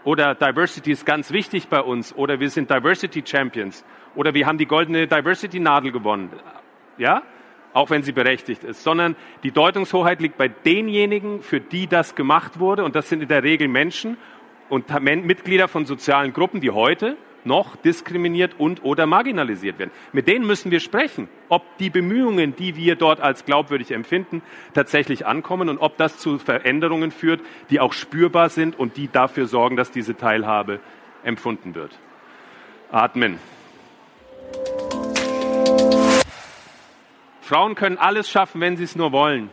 Oder 0.03 0.35
Diversity 0.35 0.91
ist 0.91 1.05
ganz 1.05 1.31
wichtig 1.31 1.69
bei 1.69 1.81
uns. 1.81 2.15
Oder 2.15 2.39
wir 2.39 2.49
sind 2.49 2.69
Diversity 2.69 3.23
Champions. 3.25 3.83
Oder 4.15 4.35
wir 4.35 4.45
haben 4.45 4.59
die 4.59 4.67
goldene 4.67 5.07
Diversity 5.07 5.59
Nadel 5.59 5.91
gewonnen. 5.91 6.29
Ja? 6.99 7.23
Auch 7.73 7.89
wenn 7.89 8.03
sie 8.03 8.11
berechtigt 8.11 8.63
ist, 8.63 8.83
sondern 8.83 9.15
die 9.41 9.51
Deutungshoheit 9.51 10.21
liegt 10.21 10.37
bei 10.37 10.47
denjenigen, 10.49 11.41
für 11.41 11.59
die 11.59 11.87
das 11.87 12.13
gemacht 12.13 12.59
wurde. 12.59 12.83
Und 12.83 12.95
das 12.95 13.09
sind 13.09 13.23
in 13.23 13.27
der 13.27 13.41
Regel 13.41 13.67
Menschen 13.67 14.17
und 14.69 14.91
Mitglieder 15.01 15.67
von 15.67 15.87
sozialen 15.87 16.33
Gruppen, 16.33 16.61
die 16.61 16.69
heute 16.69 17.17
noch 17.45 17.75
diskriminiert 17.75 18.55
und 18.57 18.83
oder 18.83 19.05
marginalisiert 19.05 19.79
werden. 19.79 19.91
Mit 20.11 20.27
denen 20.27 20.45
müssen 20.45 20.71
wir 20.71 20.79
sprechen, 20.79 21.27
ob 21.49 21.77
die 21.77 21.89
Bemühungen, 21.89 22.55
die 22.55 22.75
wir 22.75 22.95
dort 22.95 23.21
als 23.21 23.45
glaubwürdig 23.45 23.91
empfinden, 23.91 24.41
tatsächlich 24.73 25.25
ankommen 25.25 25.69
und 25.69 25.77
ob 25.79 25.97
das 25.97 26.17
zu 26.17 26.39
Veränderungen 26.39 27.11
führt, 27.11 27.41
die 27.69 27.79
auch 27.79 27.93
spürbar 27.93 28.49
sind 28.49 28.77
und 28.77 28.97
die 28.97 29.09
dafür 29.11 29.47
sorgen, 29.47 29.75
dass 29.75 29.91
diese 29.91 30.15
Teilhabe 30.15 30.79
empfunden 31.23 31.75
wird. 31.75 31.97
Atmen. 32.91 33.39
Frauen 37.41 37.75
können 37.75 37.97
alles 37.97 38.29
schaffen, 38.29 38.61
wenn 38.61 38.77
sie 38.77 38.85
es 38.85 38.95
nur 38.95 39.11
wollen. 39.11 39.49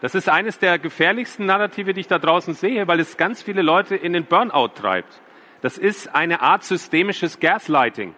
Das 0.00 0.14
ist 0.14 0.28
eines 0.28 0.58
der 0.58 0.78
gefährlichsten 0.78 1.46
Narrative, 1.46 1.92
die 1.92 2.00
ich 2.00 2.08
da 2.08 2.18
draußen 2.18 2.54
sehe, 2.54 2.88
weil 2.88 3.00
es 3.00 3.16
ganz 3.16 3.42
viele 3.42 3.62
Leute 3.62 3.96
in 3.96 4.14
den 4.14 4.24
Burnout 4.24 4.68
treibt. 4.68 5.20
Das 5.62 5.76
ist 5.76 6.14
eine 6.14 6.40
Art 6.40 6.64
systemisches 6.64 7.38
Gaslighting. 7.38 8.14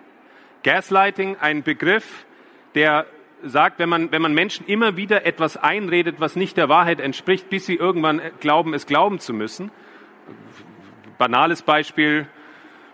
Gaslighting, 0.63 1.37
ein 1.41 1.63
Begriff, 1.63 2.25
der 2.75 3.07
sagt, 3.43 3.81
wenn 3.81 3.89
man, 3.89 4.13
wenn 4.13 4.23
man 4.23 4.33
Menschen 4.33 4.67
immer 4.67 4.97
wieder 4.97 5.27
etwas 5.27 5.57
einredet, 5.57 6.17
was 6.21 6.37
nicht 6.37 6.57
der 6.57 6.69
Wahrheit 6.69 7.01
entspricht, 7.01 7.51
bis 7.51 7.67
sie 7.67 7.75
irgendwann 7.75 8.21
glauben, 8.39 8.75
es 8.75 8.87
glauben 8.87 9.19
zu 9.19 9.33
müssen. 9.33 9.73
Banales 11.19 11.63
Beispiel, 11.63 12.29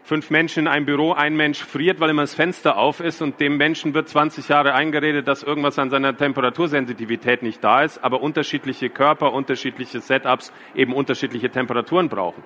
fünf 0.02 0.30
Menschen 0.30 0.60
in 0.60 0.68
einem 0.68 0.86
Büro, 0.86 1.12
ein 1.12 1.36
Mensch 1.36 1.62
friert, 1.62 2.00
weil 2.00 2.08
immer 2.08 2.22
das 2.22 2.34
Fenster 2.34 2.78
auf 2.78 3.00
ist 3.00 3.20
und 3.20 3.40
dem 3.40 3.58
Menschen 3.58 3.92
wird 3.92 4.08
20 4.08 4.48
Jahre 4.48 4.72
eingeredet, 4.72 5.28
dass 5.28 5.42
irgendwas 5.42 5.78
an 5.78 5.90
seiner 5.90 6.16
Temperatursensitivität 6.16 7.42
nicht 7.42 7.62
da 7.62 7.82
ist, 7.82 8.02
aber 8.02 8.22
unterschiedliche 8.22 8.88
Körper, 8.88 9.34
unterschiedliche 9.34 10.00
Setups 10.00 10.50
eben 10.74 10.94
unterschiedliche 10.94 11.50
Temperaturen 11.50 12.08
brauchen 12.08 12.42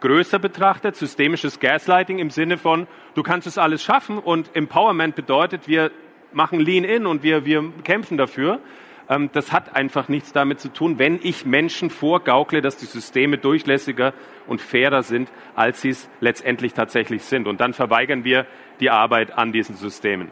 größer 0.00 0.38
betrachtet, 0.38 0.96
systemisches 0.96 1.60
Gaslighting 1.60 2.18
im 2.18 2.30
Sinne 2.30 2.58
von, 2.58 2.86
du 3.14 3.22
kannst 3.22 3.46
es 3.46 3.58
alles 3.58 3.82
schaffen 3.82 4.18
und 4.18 4.54
Empowerment 4.54 5.14
bedeutet, 5.14 5.68
wir 5.68 5.90
machen 6.32 6.60
Lean-In 6.60 7.06
und 7.06 7.22
wir, 7.22 7.44
wir 7.44 7.72
kämpfen 7.82 8.16
dafür. 8.16 8.60
Ähm, 9.08 9.30
das 9.32 9.52
hat 9.52 9.74
einfach 9.74 10.08
nichts 10.08 10.32
damit 10.32 10.60
zu 10.60 10.72
tun, 10.72 10.98
wenn 10.98 11.18
ich 11.22 11.46
Menschen 11.46 11.90
vorgaukle, 11.90 12.60
dass 12.60 12.76
die 12.76 12.86
Systeme 12.86 13.38
durchlässiger 13.38 14.12
und 14.46 14.60
fairer 14.60 15.02
sind, 15.02 15.30
als 15.54 15.80
sie 15.80 15.90
es 15.90 16.08
letztendlich 16.20 16.74
tatsächlich 16.74 17.22
sind. 17.22 17.46
Und 17.46 17.60
dann 17.60 17.72
verweigern 17.72 18.24
wir 18.24 18.46
die 18.80 18.90
Arbeit 18.90 19.36
an 19.36 19.52
diesen 19.52 19.76
Systemen. 19.76 20.30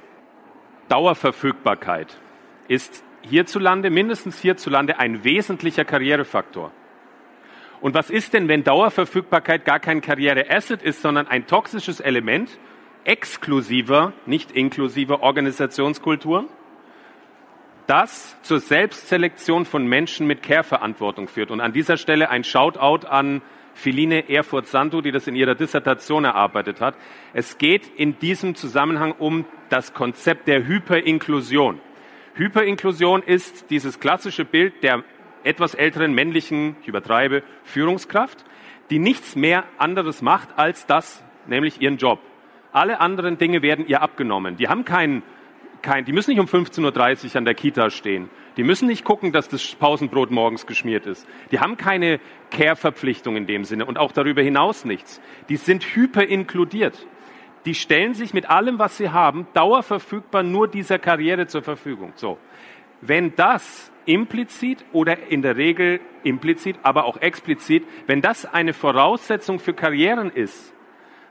Dauerverfügbarkeit 0.88 2.18
ist 2.68 3.04
hierzulande, 3.23 3.90
mindestens 3.90 4.40
hierzulande, 4.40 4.99
ein 4.99 5.25
wesentlicher 5.25 5.85
Karrierefaktor. 5.85 6.73
Und 7.85 7.93
was 7.93 8.09
ist 8.09 8.33
denn, 8.33 8.49
wenn 8.49 8.64
Dauerverfügbarkeit 8.64 9.67
gar 9.67 9.79
kein 9.79 10.00
Karriereasset 10.00 10.83
ist, 10.83 11.03
sondern 11.03 11.26
ein 11.26 11.47
toxisches 11.47 12.00
Element 12.00 12.49
exklusiver, 13.05 14.14
nicht 14.25 14.53
inklusiver 14.53 15.23
Organisationskulturen? 15.23 16.49
das 17.87 18.38
zur 18.41 18.61
Selbstselektion 18.61 19.67
von 19.67 19.87
Menschen 19.87 20.26
mit 20.26 20.43
Care-Verantwortung 20.43 21.29
führt. 21.29 21.50
Und 21.50 21.61
an 21.61 21.75
dieser 21.75 21.99
Stelle 21.99 22.31
ein 22.31 22.43
Shoutout 22.43 23.07
an 23.07 23.43
Philine 23.75 24.31
Erfurt-Sandu, 24.31 25.03
die 25.03 25.12
das 25.12 25.26
in 25.26 25.37
ihrer 25.37 25.55
Dissertation 25.55 26.25
erarbeitet 26.25 26.81
hat. 26.81 26.95
Es 27.35 27.59
geht 27.59 27.87
in 27.97 28.19
diesem 28.19 28.55
Zusammenhang 28.55 29.12
um 29.12 29.45
das 29.69 29.93
Konzept 29.93 30.49
der 30.49 30.67
Hyperinklusion. 30.67 31.79
Hyperinklusion 32.33 33.23
ist 33.23 33.71
dieses 33.71 34.00
klassische 34.00 34.47
Bild 34.47 34.83
der 34.83 35.05
etwas 35.45 35.75
älteren 35.75 36.13
männlichen, 36.13 36.77
ich 36.83 36.89
übertreibe, 36.89 37.43
Führungskraft, 37.63 38.45
die 38.91 38.99
nichts 38.99 39.37
mehr 39.37 39.65
anderes 39.79 40.23
macht 40.23 40.59
als 40.59 40.87
das, 40.87 41.23
nämlich 41.47 41.81
ihren 41.81 41.97
Job. 41.97 42.21
Alle 42.73 43.01
anderen 43.01 43.39
Dinge 43.39 43.63
werden 43.63 43.87
ihr 43.87 44.03
abgenommen. 44.03 44.57
Die 44.57 44.69
haben 44.69 44.85
keinen 44.85 45.23
kein, 45.85 46.07
die 46.07 46.13
müssen 46.13 46.31
nicht 46.31 46.41
um 46.41 46.47
15.30 46.47 47.31
Uhr 47.31 47.37
an 47.37 47.45
der 47.45 47.55
Kita 47.55 47.91
stehen. 47.91 48.31
Die 48.57 48.65
müssen 48.65 48.89
nicht 48.89 49.05
gucken, 49.05 49.33
dass 49.33 49.49
das 49.49 49.75
Pausenbrot 49.75 50.31
morgens 50.31 50.67
geschmiert 50.67 51.07
ist. 51.07 51.29
Die 51.53 51.61
haben 51.61 51.77
keine 51.77 52.21
Care-Verpflichtung 52.51 53.37
in 53.37 53.47
dem 53.47 53.65
Sinne 53.65 53.85
und 53.85 53.99
auch 53.99 54.11
darüber 54.11 54.43
hinaus 54.43 54.85
nichts. 54.85 55.21
Die 55.49 55.57
sind 55.57 55.85
hyperinkludiert. 55.85 57.07
Die 57.67 57.75
stellen 57.75 58.15
sich 58.15 58.35
mit 58.35 58.49
allem, 58.49 58.79
was 58.79 58.97
sie 58.97 59.11
haben, 59.11 59.47
dauerverfügbar 59.55 60.43
nur 60.43 60.69
dieser 60.69 60.99
Karriere 60.99 61.47
zur 61.47 61.63
Verfügung. 61.63 62.13
So. 62.17 62.39
Wenn 63.06 63.34
das 63.37 63.92
implizit 64.06 64.84
oder 64.92 65.30
in 65.30 65.42
der 65.42 65.56
Regel 65.56 66.00
implizit, 66.23 66.76
aber 66.82 67.04
auch 67.04 67.18
explizit, 67.18 67.84
wenn 68.06 68.23
das 68.23 68.46
eine 68.46 68.73
Voraussetzung 68.73 69.58
für 69.58 69.75
Karrieren 69.75 70.30
ist, 70.30 70.75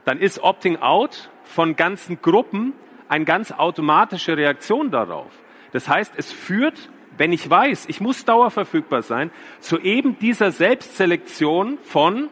dann 0.04 0.18
ist 0.18 0.40
Opting 0.42 0.76
Out 0.76 1.30
von 1.42 1.74
ganzen 1.74 2.20
Gruppen 2.20 2.74
eine 3.08 3.24
ganz 3.24 3.52
automatische 3.52 4.36
Reaktion 4.36 4.90
darauf. 4.90 5.30
Das 5.72 5.88
heißt, 5.88 6.14
es 6.16 6.32
führt, 6.32 6.90
wenn 7.16 7.32
ich 7.32 7.48
weiß, 7.48 7.86
ich 7.88 8.00
muss 8.00 8.24
dauerverfügbar 8.24 9.02
sein, 9.02 9.30
zu 9.60 9.78
eben 9.80 10.18
dieser 10.18 10.52
Selbstselektion 10.52 11.78
von 11.82 12.28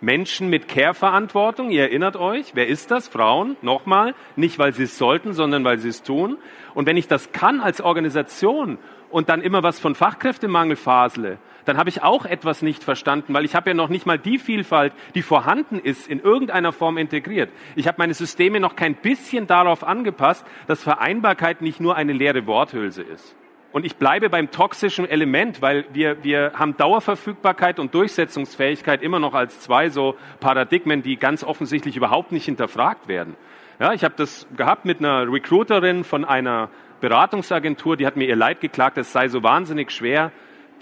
Menschen 0.00 0.48
mit 0.48 0.68
Care-Verantwortung. 0.68 1.70
Ihr 1.70 1.82
erinnert 1.82 2.16
euch, 2.16 2.52
wer 2.54 2.66
ist 2.66 2.90
das? 2.90 3.08
Frauen, 3.08 3.56
nochmal, 3.62 4.14
nicht 4.36 4.58
weil 4.58 4.72
sie 4.72 4.84
es 4.84 4.96
sollten, 4.96 5.32
sondern 5.32 5.64
weil 5.64 5.78
sie 5.78 5.88
es 5.88 6.02
tun. 6.02 6.38
Und 6.74 6.86
wenn 6.86 6.96
ich 6.96 7.08
das 7.08 7.32
kann 7.32 7.60
als 7.60 7.80
Organisation 7.80 8.78
und 9.10 9.28
dann 9.28 9.42
immer 9.42 9.62
was 9.62 9.80
von 9.80 9.94
Fachkräftemangel 9.94 10.76
fasele, 10.76 11.38
dann 11.64 11.76
habe 11.76 11.90
ich 11.90 12.02
auch 12.02 12.24
etwas 12.24 12.62
nicht 12.62 12.82
verstanden, 12.82 13.34
weil 13.34 13.44
ich 13.44 13.54
habe 13.54 13.70
ja 13.70 13.74
noch 13.74 13.88
nicht 13.88 14.06
mal 14.06 14.18
die 14.18 14.38
Vielfalt, 14.38 14.92
die 15.14 15.22
vorhanden 15.22 15.78
ist, 15.78 16.08
in 16.08 16.20
irgendeiner 16.20 16.72
Form 16.72 16.96
integriert. 16.96 17.50
Ich 17.76 17.86
habe 17.86 17.96
meine 17.98 18.14
Systeme 18.14 18.60
noch 18.60 18.76
kein 18.76 18.94
bisschen 18.94 19.46
darauf 19.46 19.84
angepasst, 19.84 20.46
dass 20.66 20.82
Vereinbarkeit 20.82 21.60
nicht 21.62 21.80
nur 21.80 21.96
eine 21.96 22.12
leere 22.12 22.46
Worthülse 22.46 23.02
ist. 23.02 23.36
Und 23.72 23.86
ich 23.86 23.96
bleibe 23.96 24.30
beim 24.30 24.50
toxischen 24.50 25.08
Element, 25.08 25.62
weil 25.62 25.84
wir, 25.92 26.24
wir 26.24 26.52
haben 26.54 26.76
Dauerverfügbarkeit 26.76 27.78
und 27.78 27.94
Durchsetzungsfähigkeit 27.94 29.00
immer 29.02 29.20
noch 29.20 29.32
als 29.32 29.60
zwei 29.60 29.90
so 29.90 30.16
Paradigmen, 30.40 31.02
die 31.02 31.16
ganz 31.16 31.44
offensichtlich 31.44 31.96
überhaupt 31.96 32.32
nicht 32.32 32.44
hinterfragt 32.44 33.06
werden. 33.06 33.36
Ja, 33.78 33.92
ich 33.92 34.02
habe 34.02 34.14
das 34.16 34.46
gehabt 34.56 34.84
mit 34.84 34.98
einer 34.98 35.32
Recruiterin 35.32 36.02
von 36.02 36.24
einer 36.24 36.68
Beratungsagentur, 37.00 37.96
die 37.96 38.06
hat 38.06 38.16
mir 38.16 38.28
ihr 38.28 38.36
Leid 38.36 38.60
geklagt, 38.60 38.98
es 38.98 39.12
sei 39.12 39.28
so 39.28 39.42
wahnsinnig 39.42 39.90
schwer, 39.92 40.32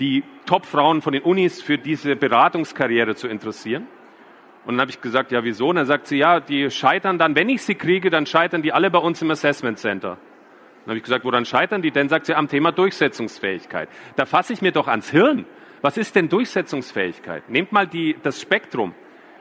die 0.00 0.24
Top-Frauen 0.46 1.02
von 1.02 1.12
den 1.12 1.22
Unis 1.22 1.60
für 1.60 1.76
diese 1.76 2.16
Beratungskarriere 2.16 3.14
zu 3.14 3.28
interessieren. 3.28 3.86
Und 4.64 4.74
dann 4.74 4.82
habe 4.82 4.90
ich 4.90 5.00
gesagt, 5.00 5.30
ja, 5.30 5.44
wieso? 5.44 5.68
Und 5.68 5.76
dann 5.76 5.86
sagt 5.86 6.06
sie, 6.06 6.18
ja, 6.18 6.40
die 6.40 6.70
scheitern 6.70 7.18
dann, 7.18 7.34
wenn 7.36 7.48
ich 7.48 7.62
sie 7.62 7.74
kriege, 7.74 8.10
dann 8.10 8.26
scheitern 8.26 8.62
die 8.62 8.72
alle 8.72 8.90
bei 8.90 8.98
uns 8.98 9.20
im 9.22 9.30
Assessment 9.30 9.78
Center. 9.78 10.18
Dann 10.88 10.92
habe 10.92 11.00
ich 11.00 11.04
gesagt, 11.04 11.26
woran 11.26 11.44
scheitern 11.44 11.82
die 11.82 11.90
denn? 11.90 12.08
Sagt 12.08 12.24
sie, 12.24 12.34
am 12.34 12.48
Thema 12.48 12.72
Durchsetzungsfähigkeit. 12.72 13.90
Da 14.16 14.24
fasse 14.24 14.54
ich 14.54 14.62
mir 14.62 14.72
doch 14.72 14.88
ans 14.88 15.10
Hirn. 15.10 15.44
Was 15.82 15.98
ist 15.98 16.16
denn 16.16 16.30
Durchsetzungsfähigkeit? 16.30 17.50
Nehmt 17.50 17.72
mal 17.72 17.86
die, 17.86 18.16
das 18.22 18.40
Spektrum. 18.40 18.94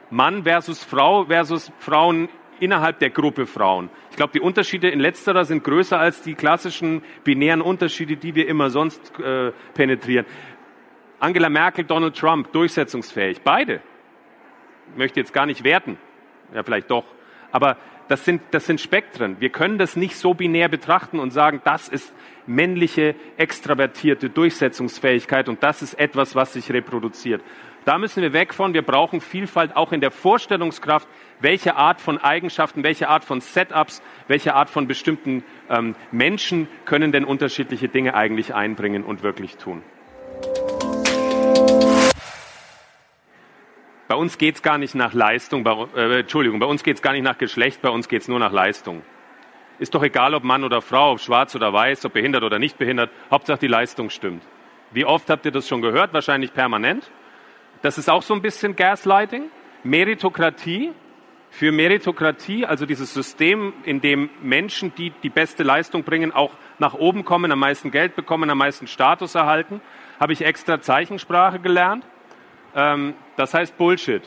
Mann 0.09 0.43
versus 0.43 0.83
Frau 0.83 1.23
versus 1.23 1.71
Frauen 1.79 2.27
innerhalb 2.59 2.99
der 2.99 3.11
Gruppe 3.11 3.45
Frauen. 3.45 3.89
Ich 4.09 4.17
glaube, 4.17 4.33
die 4.33 4.41
Unterschiede 4.41 4.89
in 4.89 4.99
letzterer 4.99 5.45
sind 5.45 5.63
größer 5.63 5.97
als 5.97 6.21
die 6.21 6.35
klassischen 6.35 7.01
binären 7.23 7.61
Unterschiede, 7.61 8.17
die 8.17 8.35
wir 8.35 8.45
immer 8.49 8.69
sonst 8.69 9.17
äh, 9.21 9.53
penetrieren. 9.73 10.25
Angela 11.21 11.47
Merkel, 11.47 11.85
Donald 11.85 12.17
Trump, 12.17 12.51
durchsetzungsfähig. 12.51 13.39
Beide. 13.43 13.79
Ich 14.91 14.97
möchte 14.97 15.21
jetzt 15.21 15.31
gar 15.31 15.45
nicht 15.45 15.63
werten. 15.63 15.97
Ja, 16.53 16.63
vielleicht 16.63 16.91
doch. 16.91 17.05
Aber 17.53 17.77
das 18.07 18.25
sind, 18.25 18.41
das 18.51 18.65
sind 18.65 18.81
Spektren. 18.81 19.39
Wir 19.39 19.49
können 19.49 19.77
das 19.77 19.95
nicht 19.95 20.15
so 20.15 20.33
binär 20.33 20.69
betrachten 20.69 21.19
und 21.19 21.31
sagen, 21.31 21.61
das 21.63 21.87
ist 21.89 22.13
männliche, 22.45 23.15
extravertierte 23.37 24.29
Durchsetzungsfähigkeit 24.29 25.49
und 25.49 25.63
das 25.63 25.81
ist 25.81 25.93
etwas, 25.95 26.35
was 26.35 26.53
sich 26.53 26.71
reproduziert. 26.71 27.41
Da 27.85 27.97
müssen 27.97 28.21
wir 28.21 28.33
weg 28.33 28.53
von. 28.53 28.73
Wir 28.73 28.81
brauchen 28.81 29.21
Vielfalt 29.21 29.77
auch 29.77 29.93
in 29.93 30.01
der 30.01 30.11
Vorstellungskraft, 30.11 31.07
welche 31.39 31.77
Art 31.77 32.01
von 32.01 32.17
Eigenschaften, 32.17 32.83
welche 32.83 33.07
Art 33.07 33.23
von 33.23 33.39
Setups, 33.39 34.01
welche 34.27 34.55
Art 34.55 34.69
von 34.69 34.87
bestimmten 34.87 35.45
ähm, 35.69 35.95
Menschen 36.11 36.67
können 36.83 37.13
denn 37.13 37.23
unterschiedliche 37.23 37.87
Dinge 37.87 38.13
eigentlich 38.13 38.53
einbringen 38.53 39.03
und 39.03 39.23
wirklich 39.23 39.55
tun. 39.55 39.83
Bei 44.07 44.15
uns 44.15 44.37
geht 44.37 44.55
es 44.55 44.61
gar 44.61 44.77
nicht 44.77 44.95
nach 44.95 45.13
Leistung, 45.13 45.63
bei, 45.63 45.73
äh, 45.95 46.19
Entschuldigung, 46.19 46.59
bei 46.59 46.65
uns 46.65 46.83
geht 46.83 46.95
es 46.95 47.01
gar 47.01 47.11
nicht 47.11 47.23
nach 47.23 47.37
Geschlecht, 47.37 47.81
bei 47.81 47.89
uns 47.89 48.07
geht 48.07 48.21
es 48.21 48.27
nur 48.27 48.39
nach 48.39 48.53
Leistung. 48.53 49.01
Ist 49.79 49.93
doch 49.93 50.03
egal, 50.03 50.33
ob 50.33 50.43
Mann 50.43 50.63
oder 50.63 50.81
Frau, 50.81 51.11
ob 51.11 51.19
schwarz 51.19 51.55
oder 51.55 51.73
weiß, 51.73 52.05
ob 52.05 52.13
behindert 52.13 52.43
oder 52.43 52.57
nicht 52.57 52.77
behindert, 52.77 53.11
Hauptsache 53.29 53.59
die 53.59 53.67
Leistung 53.67 54.09
stimmt. 54.09 54.43
Wie 54.91 55.05
oft 55.05 55.29
habt 55.29 55.45
ihr 55.45 55.51
das 55.51 55.67
schon 55.67 55.81
gehört? 55.81 56.13
Wahrscheinlich 56.13 56.53
permanent. 56.53 57.11
Das 57.81 57.97
ist 57.97 58.09
auch 58.09 58.23
so 58.23 58.33
ein 58.33 58.41
bisschen 58.41 58.75
Gaslighting. 58.75 59.43
Meritokratie. 59.83 60.93
Für 61.49 61.71
Meritokratie, 61.71 62.65
also 62.65 62.85
dieses 62.85 63.13
System, 63.13 63.73
in 63.83 64.01
dem 64.01 64.29
Menschen, 64.41 64.93
die 64.95 65.11
die 65.23 65.29
beste 65.29 65.63
Leistung 65.63 66.03
bringen, 66.03 66.33
auch 66.33 66.51
nach 66.77 66.93
oben 66.93 67.23
kommen, 67.23 67.51
am 67.51 67.59
meisten 67.59 67.89
Geld 67.89 68.15
bekommen, 68.15 68.49
am 68.49 68.57
meisten 68.57 68.85
Status 68.85 69.33
erhalten, 69.33 69.79
habe 70.19 70.33
ich 70.33 70.43
extra 70.43 70.81
Zeichensprache 70.81 71.59
gelernt. 71.59 72.05
Ähm, 72.77 73.15
das 73.35 73.53
heißt 73.53 73.77
Bullshit. 73.77 74.21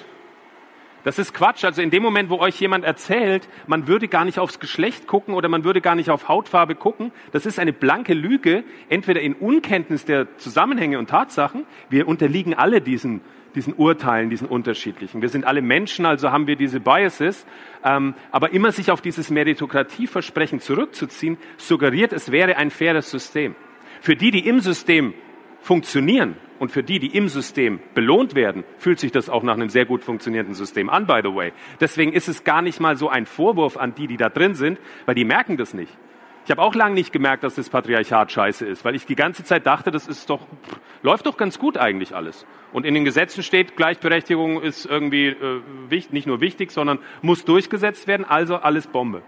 Das 1.04 1.19
ist 1.19 1.33
Quatsch. 1.33 1.64
Also 1.64 1.80
in 1.80 1.90
dem 1.90 2.02
Moment, 2.02 2.28
wo 2.28 2.38
euch 2.38 2.61
jemand 2.61 2.85
erzählt, 2.85 3.49
man 3.66 3.87
würde 3.87 4.09
gar 4.09 4.25
nicht 4.25 4.38
aufs 4.38 4.61
Geschlecht 4.61 5.07
gucken 5.07 5.35
oder 5.35 5.49
man 5.49 5.64
würde 5.64 5.80
gar 5.80 5.95
nicht 5.95 6.11
auf 6.11 6.28
Hautfarbe 6.28 6.75
gucken, 6.75 7.12
das 7.33 7.47
ist 7.47 7.59
eine 7.59 7.73
blanke 7.73 8.12
Lüge, 8.12 8.64
entweder 8.88 9.21
in 9.21 9.35
Unkenntnis 9.35 10.04
der 10.04 10.37
Zusammenhänge 10.37 10.99
und 10.99 11.09
Tatsachen. 11.09 11.64
Wir 11.88 12.07
unterliegen 12.07 12.52
alle 12.52 12.83
diesen, 12.83 13.23
diesen 13.54 13.73
Urteilen, 13.73 14.28
diesen 14.28 14.47
unterschiedlichen. 14.47 15.23
Wir 15.23 15.30
sind 15.30 15.47
alle 15.47 15.62
Menschen, 15.62 16.04
also 16.04 16.30
haben 16.33 16.47
wir 16.47 16.57
diese 16.57 16.80
Biases. 16.80 17.47
Ähm, 17.83 18.14
aber 18.30 18.52
immer 18.52 18.73
sich 18.73 18.90
auf 18.90 19.00
dieses 19.00 19.30
Meritokratieversprechen 19.30 20.61
zurückzuziehen, 20.61 21.38
suggeriert, 21.57 22.12
es 22.12 22.30
wäre 22.30 22.59
ein 22.59 22.71
faires 22.71 23.11
System. 23.11 23.54
Für 24.02 24.16
die, 24.16 24.33
die 24.33 24.47
im 24.47 24.61
System 24.61 25.14
funktionieren 25.62 26.37
und 26.61 26.71
für 26.71 26.83
die, 26.83 26.99
die 26.99 27.17
im 27.17 27.29
System 27.29 27.81
belohnt 27.95 28.35
werden, 28.35 28.64
fühlt 28.76 29.00
sich 29.00 29.11
das 29.11 29.31
auch 29.31 29.43
nach 29.43 29.55
einem 29.55 29.71
sehr 29.71 29.87
gut 29.87 30.05
funktionierenden 30.05 30.55
System 30.55 30.90
an, 30.90 31.07
by 31.07 31.21
the 31.25 31.35
way. 31.35 31.52
Deswegen 31.81 32.12
ist 32.12 32.29
es 32.29 32.45
gar 32.45 32.61
nicht 32.61 32.81
mal 32.81 32.97
so 32.97 33.09
ein 33.09 33.25
Vorwurf 33.25 33.79
an 33.79 33.95
die, 33.95 34.07
die 34.07 34.19
da 34.19 34.29
drin 34.29 34.55
sind, 34.55 34.79
weil 35.07 35.14
die 35.14 35.25
merken 35.25 35.57
das 35.57 35.73
nicht. 35.73 35.90
Ich 36.45 36.50
habe 36.50 36.61
auch 36.61 36.75
lange 36.75 36.95
nicht 36.95 37.12
gemerkt, 37.12 37.45
dass 37.45 37.55
das 37.55 37.71
Patriarchat 37.71 38.31
scheiße 38.31 38.67
ist, 38.67 38.85
weil 38.85 38.95
ich 38.95 39.07
die 39.07 39.14
ganze 39.14 39.43
Zeit 39.43 39.67
dachte, 39.67 39.90
das 39.90 40.07
ist 40.07 40.29
doch, 40.29 40.47
läuft 41.02 41.25
doch 41.25 41.38
ganz 41.38 41.59
gut 41.59 41.79
eigentlich 41.79 42.14
alles. 42.14 42.45
Und 42.75 42.85
in 42.85 42.93
den 42.93 43.07
Gesetzen 43.07 43.43
steht, 43.43 43.76
Gleichberechtigung 43.76 44.61
ist 44.61 44.85
irgendwie 44.85 45.29
äh, 45.29 45.62
wichtig, 45.88 46.12
nicht 46.12 46.26
nur 46.26 46.43
wichtig, 46.43 46.73
sondern 46.73 46.99
muss 47.23 47.47
durchgesetzt 47.47 48.07
werden, 48.07 48.26
also 48.29 48.57
alles 48.57 48.87
Bombe. 48.87 49.23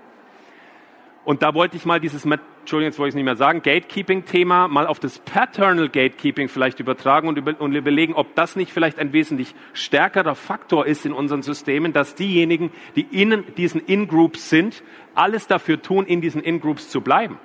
Und 1.25 1.43
da 1.43 1.55
wollte 1.55 1.79
ich 1.79 1.87
mal 1.87 2.01
dieses, 2.01 2.27
Entschuldigung, 2.63 2.91
jetzt 2.91 2.99
wollte 3.01 3.09
ich 3.09 3.13
es 3.13 3.17
nicht 3.17 3.25
mehr 3.25 3.35
sagen, 3.35 3.61
Gatekeeping-Thema 3.63 4.69
mal 4.69 4.87
auf 4.87 5.01
das 5.01 5.19
Paternal 5.19 5.89
Gatekeeping 5.89 6.49
vielleicht 6.49 6.79
übertragen 6.79 7.27
und, 7.27 7.37
über, 7.37 7.61
und 7.61 7.75
überlegen, 7.75 8.15
ob 8.15 8.37
das 8.37 8.55
nicht 8.55 8.73
vielleicht 8.73 9.01
ein 9.01 9.13
wesentlich 9.13 9.57
stärkerer 9.73 10.37
Faktor 10.37 10.87
ist 10.87 11.05
in 11.05 11.13
unseren 11.13 11.43
Systemen, 11.43 11.93
dass 11.93 12.15
diejenigen, 12.15 12.71
die 12.95 13.03
in 13.11 13.45
diesen 13.57 13.81
In-Groups 13.81 14.49
sind, 14.49 14.85
alles 15.17 15.49
dafür 15.49 15.83
tun, 15.83 16.07
in 16.07 16.21
diesen 16.21 16.41
In-Groups 16.41 16.89
zu 16.89 17.01
bleiben. 17.01 17.37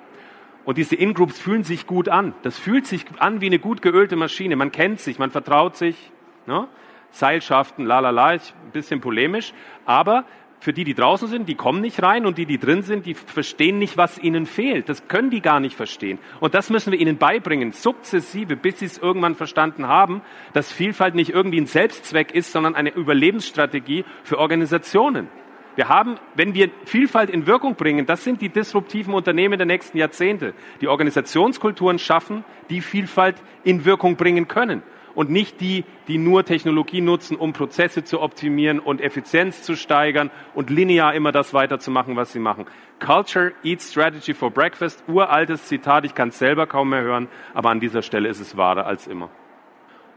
Und 0.65 0.77
diese 0.77 0.95
In-Groups 0.95 1.39
fühlen 1.39 1.63
sich 1.63 1.87
gut 1.87 2.09
an. 2.09 2.35
Das 2.43 2.59
fühlt 2.59 2.85
sich 2.85 3.03
an 3.17 3.41
wie 3.41 3.47
eine 3.47 3.57
gut 3.57 3.81
geölte 3.81 4.15
Maschine. 4.17 4.55
Man 4.55 4.71
kennt 4.71 4.99
sich, 4.99 5.17
man 5.17 5.31
vertraut 5.31 5.77
sich. 5.77 6.11
Ne? 6.45 6.67
Seilschaften, 7.09 7.85
la 7.85 8.01
la 8.01 8.11
la, 8.11 8.27
ein 8.27 8.39
bisschen 8.71 9.01
polemisch. 9.01 9.53
Aber 9.85 10.25
für 10.59 10.73
die, 10.73 10.83
die 10.83 10.95
draußen 10.95 11.27
sind, 11.27 11.47
die 11.47 11.55
kommen 11.55 11.81
nicht 11.81 12.01
rein 12.01 12.25
und 12.25 12.37
die, 12.37 12.45
die 12.45 12.57
drin 12.57 12.81
sind, 12.81 13.05
die 13.05 13.13
verstehen 13.13 13.77
nicht, 13.77 13.95
was 13.97 14.17
ihnen 14.17 14.45
fehlt. 14.45 14.89
Das 14.89 15.07
können 15.07 15.29
die 15.29 15.41
gar 15.41 15.59
nicht 15.59 15.75
verstehen. 15.75 16.19
Und 16.39 16.55
das 16.55 16.69
müssen 16.69 16.91
wir 16.91 16.99
ihnen 16.99 17.17
beibringen, 17.17 17.71
sukzessive, 17.71 18.55
bis 18.55 18.79
sie 18.79 18.85
es 18.85 18.97
irgendwann 18.97 19.35
verstanden 19.35 19.87
haben, 19.87 20.21
dass 20.53 20.71
Vielfalt 20.71 21.15
nicht 21.15 21.29
irgendwie 21.29 21.61
ein 21.61 21.67
Selbstzweck 21.67 22.33
ist, 22.33 22.51
sondern 22.51 22.75
eine 22.75 22.93
Überlebensstrategie 22.93 24.03
für 24.23 24.39
Organisationen. 24.39 25.27
Wir 25.75 25.89
haben, 25.89 26.17
wenn 26.33 26.55
wir 26.55 26.71
Vielfalt 26.85 27.29
in 27.29 27.45
Wirkung 27.45 27.75
bringen, 27.75 28.07
das 28.07 28.23
sind 28.23 28.41
die 28.41 28.49
disruptiven 28.49 29.13
Unternehmen 29.13 29.59
der 29.59 29.67
nächsten 29.67 29.99
Jahrzehnte, 29.99 30.55
die 30.81 30.87
Organisationskulturen 30.87 31.99
schaffen, 31.99 32.43
die 32.71 32.81
Vielfalt 32.81 33.35
in 33.63 33.85
Wirkung 33.85 34.15
bringen 34.15 34.47
können 34.47 34.81
und 35.17 35.31
nicht 35.31 35.61
die, 35.61 35.83
die 36.07 36.19
nur 36.19 36.45
Technologie 36.45 37.01
nutzen, 37.01 37.37
um 37.37 37.51
Prozesse 37.51 38.03
zu 38.03 38.21
optimieren 38.21 38.77
und 38.77 39.01
Effizienz 39.01 39.63
zu 39.63 39.75
steigern 39.75 40.29
und 40.53 40.69
linear 40.69 41.15
immer 41.15 41.31
das 41.31 41.55
weiterzumachen, 41.55 42.15
was 42.15 42.33
sie 42.33 42.39
machen. 42.39 42.65
Culture 43.03 43.51
eats 43.63 43.89
strategy 43.89 44.35
for 44.35 44.51
breakfast. 44.51 45.03
Uraltes 45.07 45.65
Zitat, 45.65 46.05
ich 46.05 46.13
kann 46.13 46.29
es 46.29 46.37
selber 46.37 46.67
kaum 46.67 46.89
mehr 46.89 47.01
hören, 47.01 47.29
aber 47.55 47.71
an 47.71 47.79
dieser 47.79 48.03
Stelle 48.03 48.29
ist 48.29 48.39
es 48.39 48.57
wahrer 48.57 48.85
als 48.85 49.07
immer. 49.07 49.31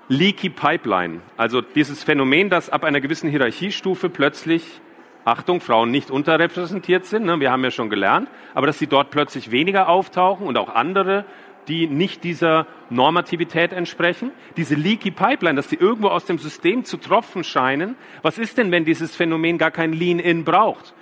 Leaky 0.08 0.50
Pipeline, 0.50 1.22
also 1.38 1.62
dieses 1.62 2.04
Phänomen, 2.04 2.50
dass 2.50 2.68
ab 2.68 2.84
einer 2.84 3.00
gewissen 3.00 3.30
Hierarchiestufe 3.30 4.10
plötzlich 4.10 4.82
Achtung, 5.24 5.60
Frauen 5.60 5.90
nicht 5.90 6.10
unterrepräsentiert 6.10 7.06
sind, 7.06 7.24
ne, 7.24 7.40
wir 7.40 7.50
haben 7.50 7.64
ja 7.64 7.70
schon 7.70 7.88
gelernt, 7.88 8.28
aber 8.52 8.66
dass 8.66 8.78
sie 8.78 8.86
dort 8.86 9.10
plötzlich 9.10 9.50
weniger 9.50 9.88
auftauchen 9.88 10.46
und 10.46 10.58
auch 10.58 10.74
andere 10.74 11.24
die 11.70 11.86
nicht 11.86 12.24
dieser 12.24 12.66
Normativität 12.90 13.72
entsprechen. 13.72 14.32
Diese 14.56 14.74
leaky 14.74 15.12
Pipeline, 15.12 15.54
dass 15.54 15.70
sie 15.70 15.76
irgendwo 15.76 16.08
aus 16.08 16.24
dem 16.26 16.38
System 16.38 16.84
zu 16.84 16.96
tropfen 16.96 17.44
scheinen. 17.44 17.96
Was 18.22 18.38
ist 18.38 18.58
denn, 18.58 18.72
wenn 18.72 18.84
dieses 18.84 19.14
Phänomen 19.14 19.56
gar 19.56 19.70
kein 19.70 19.92
Lean-In 19.92 20.44
braucht? 20.44 20.94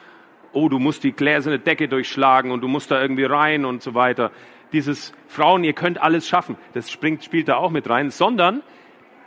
Oh, 0.53 0.69
du 0.69 0.79
musst 0.79 1.05
die 1.05 1.13
gläserne 1.13 1.59
Decke 1.59 1.89
durchschlagen 1.89 2.51
und 2.51 2.61
du 2.61 2.69
musst 2.69 2.91
da 2.91 3.01
irgendwie 3.01 3.25
rein 3.25 3.65
und 3.65 3.83
so 3.83 3.95
weiter. 3.95 4.31
Dieses 4.73 5.15
Frauen, 5.27 5.65
ihr 5.65 5.73
könnt 5.73 6.01
alles 6.03 6.29
schaffen, 6.29 6.57
das 6.75 6.91
springt, 6.91 7.25
spielt 7.25 7.49
da 7.49 7.57
auch 7.57 7.71
mit 7.71 7.89
rein, 7.89 8.11
sondern 8.11 8.63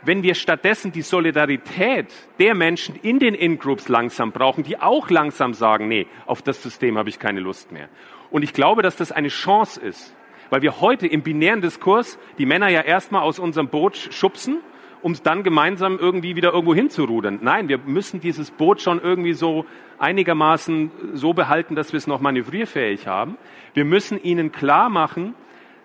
wenn 0.04 0.22
wir 0.22 0.34
stattdessen 0.34 0.92
die 0.92 1.02
Solidarität 1.02 2.06
der 2.38 2.54
Menschen 2.54 2.96
in 3.02 3.18
den 3.18 3.34
In-Groups 3.34 3.88
langsam 3.88 4.30
brauchen, 4.32 4.62
die 4.62 4.80
auch 4.80 5.10
langsam 5.10 5.54
sagen, 5.54 5.88
nee, 5.88 6.06
auf 6.26 6.42
das 6.42 6.62
System 6.62 6.98
habe 6.98 7.08
ich 7.08 7.18
keine 7.18 7.40
Lust 7.40 7.72
mehr. 7.72 7.88
Und 8.30 8.42
ich 8.42 8.52
glaube, 8.52 8.82
dass 8.82 8.96
das 8.96 9.12
eine 9.12 9.28
Chance 9.28 9.80
ist, 9.80 10.14
weil 10.50 10.62
wir 10.62 10.80
heute 10.80 11.06
im 11.06 11.22
binären 11.22 11.60
Diskurs 11.60 12.18
die 12.38 12.46
Männer 12.46 12.68
ja 12.68 12.80
erstmal 12.80 13.22
aus 13.22 13.38
unserem 13.38 13.68
Boot 13.68 13.96
schubsen, 13.96 14.58
um 15.02 15.14
dann 15.22 15.42
gemeinsam 15.42 15.98
irgendwie 15.98 16.36
wieder 16.36 16.52
irgendwo 16.52 16.74
hinzurudern. 16.74 17.40
Nein, 17.42 17.68
wir 17.68 17.78
müssen 17.78 18.20
dieses 18.20 18.50
Boot 18.50 18.80
schon 18.80 19.00
irgendwie 19.00 19.32
so 19.32 19.66
einigermaßen 19.98 20.90
so 21.14 21.32
behalten, 21.34 21.74
dass 21.74 21.92
wir 21.92 21.98
es 21.98 22.06
noch 22.06 22.20
manövrierfähig 22.20 23.06
haben. 23.06 23.36
Wir 23.74 23.84
müssen 23.84 24.22
ihnen 24.22 24.52
klar 24.52 24.88
machen, 24.88 25.34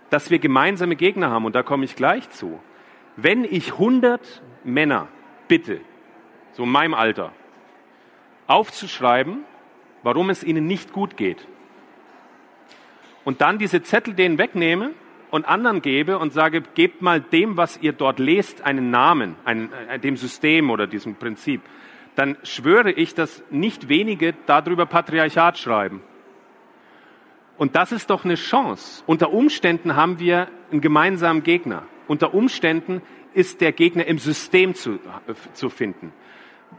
dass 0.10 0.30
wir 0.30 0.40
gemeinsame 0.40 0.96
Gegner 0.96 1.30
haben. 1.30 1.46
Und 1.46 1.56
da 1.56 1.64
komme 1.64 1.86
ich 1.86 1.96
gleich 1.96 2.30
zu. 2.30 2.60
Wenn 3.16 3.44
ich 3.44 3.74
100 3.74 4.44
Männer 4.64 5.08
bitte, 5.48 5.82
so 6.52 6.64
in 6.64 6.72
meinem 6.72 6.94
Alter, 6.94 7.34
aufzuschreiben, 8.46 9.44
warum 10.04 10.30
es 10.30 10.44
ihnen 10.44 10.68
nicht 10.68 10.94
gut 10.94 11.18
geht, 11.18 11.48
und 13.28 13.42
dann 13.42 13.58
diese 13.58 13.84
Zettel 13.84 14.14
denen 14.14 14.38
wegnehme 14.38 14.92
und 15.32 15.46
anderen 15.46 15.82
gebe 15.82 16.18
und 16.18 16.32
sage, 16.32 16.64
gebt 16.76 17.02
mal 17.02 17.20
dem, 17.20 17.58
was 17.58 17.78
ihr 17.82 17.92
dort 17.92 18.20
lest, 18.20 18.62
einen 18.62 18.90
Namen, 18.90 19.36
einen, 19.44 19.70
äh, 19.90 20.00
dem 20.00 20.16
System 20.16 20.70
oder 20.70 20.88
diesem 20.88 21.16
Prinzip, 21.16 21.60
dann 22.16 22.38
schwöre 22.44 22.90
ich, 22.90 23.16
dass 23.16 23.44
nicht 23.50 23.90
wenige 23.90 24.34
darüber 24.46 24.86
Patriarchat 24.86 25.58
schreiben. 25.58 26.02
Und 27.58 27.76
das 27.76 27.92
ist 27.92 28.12
doch 28.12 28.24
eine 28.24 28.36
Chance. 28.36 29.04
Unter 29.08 29.34
Umständen 29.34 29.98
haben 29.98 30.20
wir 30.20 30.48
einen 30.72 30.80
gemeinsamen 30.80 31.44
Gegner. 31.44 31.84
Unter 32.08 32.34
Umständen 32.34 33.02
ist 33.34 33.60
der 33.60 33.74
Gegner 33.74 34.06
im 34.06 34.20
System 34.20 34.74
zu, 34.74 34.94
äh, 34.94 35.34
zu 35.52 35.70
finden 35.70 36.14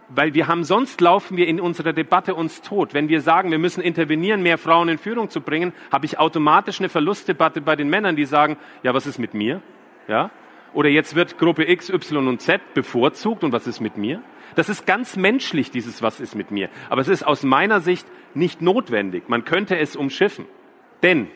weil 0.09 0.35
wir 0.35 0.49
haben 0.49 0.65
sonst 0.65 1.01
laufen 1.01 1.37
wir 1.37 1.47
in 1.47 1.61
unserer 1.61 1.93
Debatte 1.93 2.35
uns 2.35 2.63
tot. 2.63 2.95
Wenn 2.95 3.09
wir 3.09 3.21
sagen, 3.21 3.51
wir 3.51 3.59
müssen 3.59 3.83
intervenieren, 3.83 4.43
mehr 4.43 4.59
Frauen 4.59 4.89
in 4.89 4.99
Führung 4.99 5.31
zu 5.31 5.41
bringen, 5.41 5.73
habe 5.93 6.07
ich 6.07 6.19
automatisch 6.19 6.81
eine 6.81 6.89
Verlustdebatte 6.89 7.61
bei 7.61 7.77
den 7.77 7.89
Männern, 7.89 8.17
die 8.17 8.25
sagen, 8.25 8.57
ja, 8.83 8.95
was 8.95 9.07
ist 9.07 9.19
mit 9.19 9.35
mir? 9.35 9.63
Ja? 10.07 10.31
Oder 10.73 10.89
jetzt 10.89 11.15
wird 11.15 11.39
Gruppe 11.39 11.69
X, 11.69 11.91
Y 11.91 12.29
und 12.29 12.41
Z 12.41 12.61
bevorzugt 12.75 13.45
und 13.45 13.53
was 13.53 13.67
ist 13.67 13.81
mit 13.81 13.97
mir? 13.97 14.23
Das 14.55 14.69
ist 14.69 14.87
ganz 14.87 15.17
menschlich, 15.17 15.71
dieses 15.71 16.03
Was 16.03 16.21
ist 16.21 16.35
mit 16.35 16.51
mir. 16.51 16.69
Aber 16.89 17.01
es 17.01 17.09
ist 17.09 17.27
aus 17.27 17.43
meiner 17.43 17.81
Sicht 17.81 18.07
nicht 18.35 18.63
notwendig. 18.63 19.29
Man 19.29 19.45
könnte 19.45 19.79
es 19.79 19.95
umschiffen. 19.95 20.47
Denn 21.03 21.29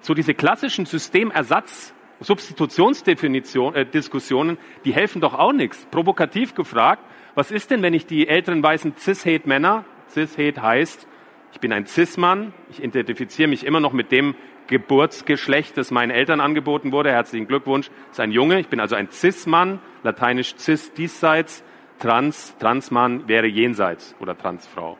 so 0.00 0.14
diese 0.14 0.34
klassischen 0.34 0.86
Systemersatz 0.86 1.94
Substitutionsdiskussionen, 2.20 4.56
äh, 4.56 4.60
die 4.84 4.92
helfen 4.92 5.20
doch 5.20 5.34
auch 5.34 5.52
nichts. 5.52 5.86
Provokativ 5.90 6.54
gefragt, 6.54 7.02
was 7.38 7.52
ist 7.52 7.70
denn, 7.70 7.82
wenn 7.82 7.94
ich 7.94 8.04
die 8.04 8.26
älteren 8.26 8.64
weißen 8.64 8.94
Cis-Hate-Männer, 8.98 9.84
Cis-Hate 10.10 10.60
heißt, 10.60 11.06
ich 11.52 11.60
bin 11.60 11.72
ein 11.72 11.86
Cis-Mann, 11.86 12.52
ich 12.68 12.82
identifiziere 12.82 13.48
mich 13.48 13.64
immer 13.64 13.78
noch 13.78 13.92
mit 13.92 14.10
dem 14.10 14.34
Geburtsgeschlecht, 14.66 15.76
das 15.76 15.92
meinen 15.92 16.10
Eltern 16.10 16.40
angeboten 16.40 16.90
wurde. 16.90 17.12
Herzlichen 17.12 17.46
Glückwunsch, 17.46 17.90
ist 18.10 18.18
ein 18.18 18.32
Junge. 18.32 18.58
Ich 18.58 18.66
bin 18.66 18.80
also 18.80 18.96
ein 18.96 19.12
Cis-Mann, 19.12 19.78
lateinisch 20.02 20.56
Cis 20.58 20.92
diesseits, 20.94 21.62
Trans, 22.00 22.56
Transmann 22.58 23.28
wäre 23.28 23.46
jenseits 23.46 24.16
oder 24.18 24.36
Transfrau. 24.36 24.98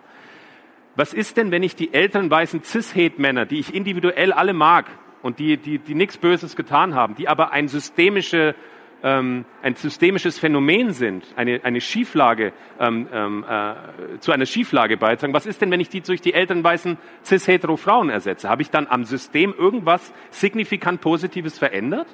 Was 0.95 1.15
ist 1.15 1.39
denn, 1.39 1.51
wenn 1.51 1.65
ich 1.65 1.75
die 1.75 1.93
älteren 1.93 2.31
weißen 2.31 2.63
Cis-Hate-Männer, 2.63 3.47
die 3.47 3.59
ich 3.59 3.75
individuell 3.75 4.33
alle 4.33 4.53
mag 4.53 4.87
und 5.23 5.41
die, 5.41 5.57
die, 5.57 5.81
die 5.81 5.97
nichts 5.97 6.19
Böses 6.19 6.55
getan 6.55 6.95
haben, 6.95 7.17
die 7.17 7.27
aber 7.27 7.51
eine 7.51 7.67
systemische 7.67 8.55
ähm, 9.03 9.45
ein 9.63 9.75
systemisches 9.75 10.39
Phänomen 10.39 10.93
sind, 10.93 11.25
eine, 11.37 11.61
eine 11.65 11.81
Schieflage, 11.81 12.53
ähm, 12.81 13.09
ähm, 13.13 13.45
äh, 13.49 14.19
zu 14.19 14.33
einer 14.33 14.47
Schieflage 14.47 14.97
beitragen. 14.97 15.35
Was 15.35 15.47
ist 15.47 15.61
denn, 15.63 15.71
wenn 15.71 15.81
ich 15.81 15.89
die 15.89 16.01
durch 16.01 16.21
die 16.21 16.35
älteren 16.35 16.65
weißen 16.65 16.99
cis-hetero-Frauen 17.25 18.11
ersetze? 18.11 18.49
Habe 18.49 18.63
ich 18.63 18.71
dann 18.71 18.87
am 18.89 19.05
System 19.05 19.55
irgendwas 19.57 20.13
signifikant 20.31 21.01
Positives 21.01 21.59
verändert? 21.59 22.09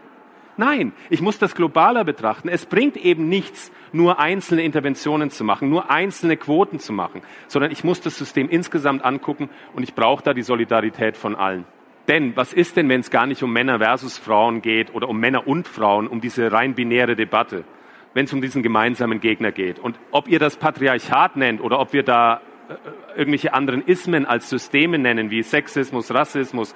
Nein, 0.57 0.93
ich 1.11 1.21
muss 1.21 1.39
das 1.39 1.57
globaler 1.57 2.05
betrachten. 2.05 2.49
Es 2.49 2.65
bringt 2.67 2.97
eben 2.97 3.29
nichts, 3.29 3.73
nur 3.93 4.21
einzelne 4.21 4.63
Interventionen 4.63 5.31
zu 5.31 5.43
machen, 5.43 5.69
nur 5.69 5.91
einzelne 5.91 6.37
Quoten 6.37 6.79
zu 6.79 6.93
machen, 6.93 7.23
sondern 7.49 7.73
ich 7.73 7.83
muss 7.83 8.01
das 8.01 8.17
System 8.17 8.49
insgesamt 8.49 9.05
angucken 9.05 9.51
und 9.75 9.83
ich 9.83 9.95
brauche 9.95 10.23
da 10.23 10.33
die 10.33 10.43
Solidarität 10.43 11.17
von 11.17 11.35
allen. 11.35 11.65
Denn 12.09 12.37
was 12.37 12.53
ist 12.53 12.77
denn, 12.77 12.89
wenn 12.89 13.01
es 13.01 13.11
gar 13.11 13.27
nicht 13.27 13.43
um 13.43 13.53
Männer 13.53 13.79
versus 13.79 14.19
Frauen 14.19 14.61
geht 14.61 14.95
oder 14.95 15.09
um 15.09 15.19
Männer 15.19 15.47
und 15.47 15.67
Frauen, 15.67 16.07
um 16.07 16.21
diese 16.21 16.53
rein 16.53 16.75
binäre 16.75 17.17
Debatte, 17.17 17.65
wenn 18.13 18.27
es 18.27 18.33
um 18.33 18.43
diesen 18.43 18.63
gemeinsamen 18.63 19.21
Gegner 19.21 19.53
geht? 19.53 19.79
Und 19.79 19.99
ob 20.11 20.29
ihr 20.29 20.39
das 20.39 20.57
Patriarchat 20.57 21.37
nennt 21.37 21.63
oder 21.63 21.81
ob 21.81 21.93
wir 21.95 22.03
da 22.03 22.43
äh, 22.69 23.19
irgendwelche 23.19 23.55
anderen 23.55 23.83
Ismen 23.83 24.27
als 24.27 24.51
Systeme 24.51 24.99
nennen, 24.99 25.31
wie 25.31 25.43
Sexismus, 25.43 26.13
Rassismus, 26.13 26.75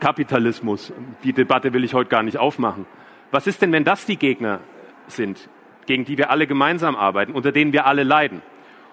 Kapitalismus, 0.00 0.92
die 1.22 1.32
Debatte 1.32 1.72
will 1.72 1.84
ich 1.84 1.94
heute 1.94 2.10
gar 2.10 2.22
nicht 2.22 2.38
aufmachen. 2.38 2.86
Was 3.30 3.46
ist 3.46 3.60
denn, 3.62 3.72
wenn 3.72 3.84
das 3.84 4.06
die 4.06 4.16
Gegner 4.16 4.60
sind, 5.06 5.48
gegen 5.86 6.04
die 6.04 6.16
wir 6.16 6.30
alle 6.30 6.46
gemeinsam 6.46 6.96
arbeiten, 6.96 7.32
unter 7.32 7.52
denen 7.52 7.72
wir 7.72 7.86
alle 7.86 8.04
leiden? 8.04 8.42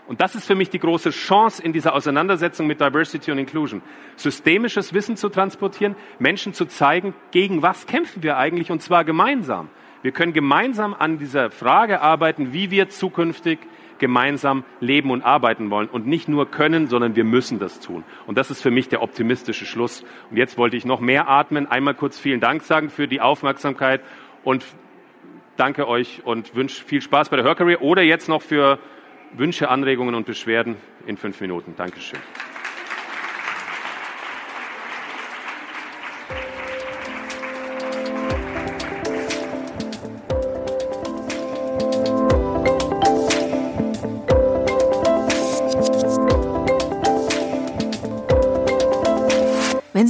Und 0.07 0.19
das 0.19 0.35
ist 0.35 0.45
für 0.45 0.55
mich 0.55 0.69
die 0.69 0.79
große 0.79 1.11
Chance 1.11 1.63
in 1.63 1.73
dieser 1.73 1.93
Auseinandersetzung 1.93 2.67
mit 2.67 2.81
Diversity 2.81 3.31
und 3.31 3.37
Inclusion. 3.37 3.81
Systemisches 4.15 4.93
Wissen 4.93 5.15
zu 5.15 5.29
transportieren, 5.29 5.95
Menschen 6.19 6.53
zu 6.53 6.65
zeigen, 6.65 7.13
gegen 7.31 7.61
was 7.61 7.87
kämpfen 7.87 8.23
wir 8.23 8.37
eigentlich 8.37 8.71
und 8.71 8.81
zwar 8.81 9.05
gemeinsam. 9.05 9.69
Wir 10.01 10.11
können 10.11 10.33
gemeinsam 10.33 10.95
an 10.97 11.19
dieser 11.19 11.51
Frage 11.51 12.01
arbeiten, 12.01 12.53
wie 12.53 12.71
wir 12.71 12.89
zukünftig 12.89 13.59
gemeinsam 13.99 14.63
leben 14.79 15.11
und 15.11 15.21
arbeiten 15.21 15.69
wollen 15.69 15.87
und 15.87 16.07
nicht 16.07 16.27
nur 16.27 16.49
können, 16.49 16.87
sondern 16.87 17.15
wir 17.15 17.23
müssen 17.23 17.59
das 17.59 17.79
tun. 17.79 18.03
Und 18.25 18.37
das 18.39 18.49
ist 18.49 18.61
für 18.61 18.71
mich 18.71 18.89
der 18.89 19.03
optimistische 19.03 19.65
Schluss. 19.65 20.03
Und 20.31 20.37
jetzt 20.37 20.57
wollte 20.57 20.75
ich 20.75 20.85
noch 20.85 20.99
mehr 20.99 21.29
atmen, 21.29 21.67
einmal 21.67 21.93
kurz 21.93 22.19
vielen 22.19 22.39
Dank 22.39 22.63
sagen 22.63 22.89
für 22.89 23.07
die 23.07 23.21
Aufmerksamkeit 23.21 24.01
und 24.43 24.65
danke 25.55 25.87
euch 25.87 26.23
und 26.25 26.55
wünsche 26.55 26.83
viel 26.83 27.01
Spaß 27.01 27.29
bei 27.29 27.35
der 27.35 27.45
Hörkarriere 27.45 27.83
oder 27.83 28.01
jetzt 28.01 28.27
noch 28.27 28.41
für 28.41 28.79
Wünsche, 29.33 29.69
Anregungen 29.69 30.15
und 30.15 30.25
Beschwerden 30.25 30.75
in 31.05 31.17
fünf 31.17 31.39
Minuten. 31.41 31.73
Dankeschön. 31.77 32.19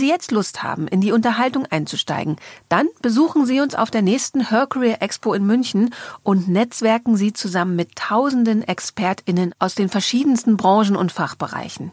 Sie 0.02 0.10
jetzt 0.10 0.32
Lust 0.32 0.64
haben, 0.64 0.88
in 0.88 1.00
die 1.00 1.12
Unterhaltung 1.12 1.68
einzusteigen, 1.68 2.38
dann 2.70 2.88
besuchen 3.04 3.46
Sie 3.46 3.62
uns 3.62 3.76
auf 3.76 3.92
der 3.92 4.02
nächsten 4.02 4.50
Her 4.50 4.66
Career 4.66 5.04
Expo 5.04 5.36
in 5.36 5.46
München 5.46 5.94
und 6.24 6.48
netzwerken 6.48 7.18
Sie 7.18 7.34
zusammen 7.34 7.76
mit 7.76 7.96
tausenden 7.96 8.68
ExpertInnen 8.68 9.54
aus 9.60 9.76
den 9.76 9.90
verschiedensten 9.90 10.58
Branchen 10.58 10.96
und 10.96 11.12
Fachbereichen. 11.12 11.92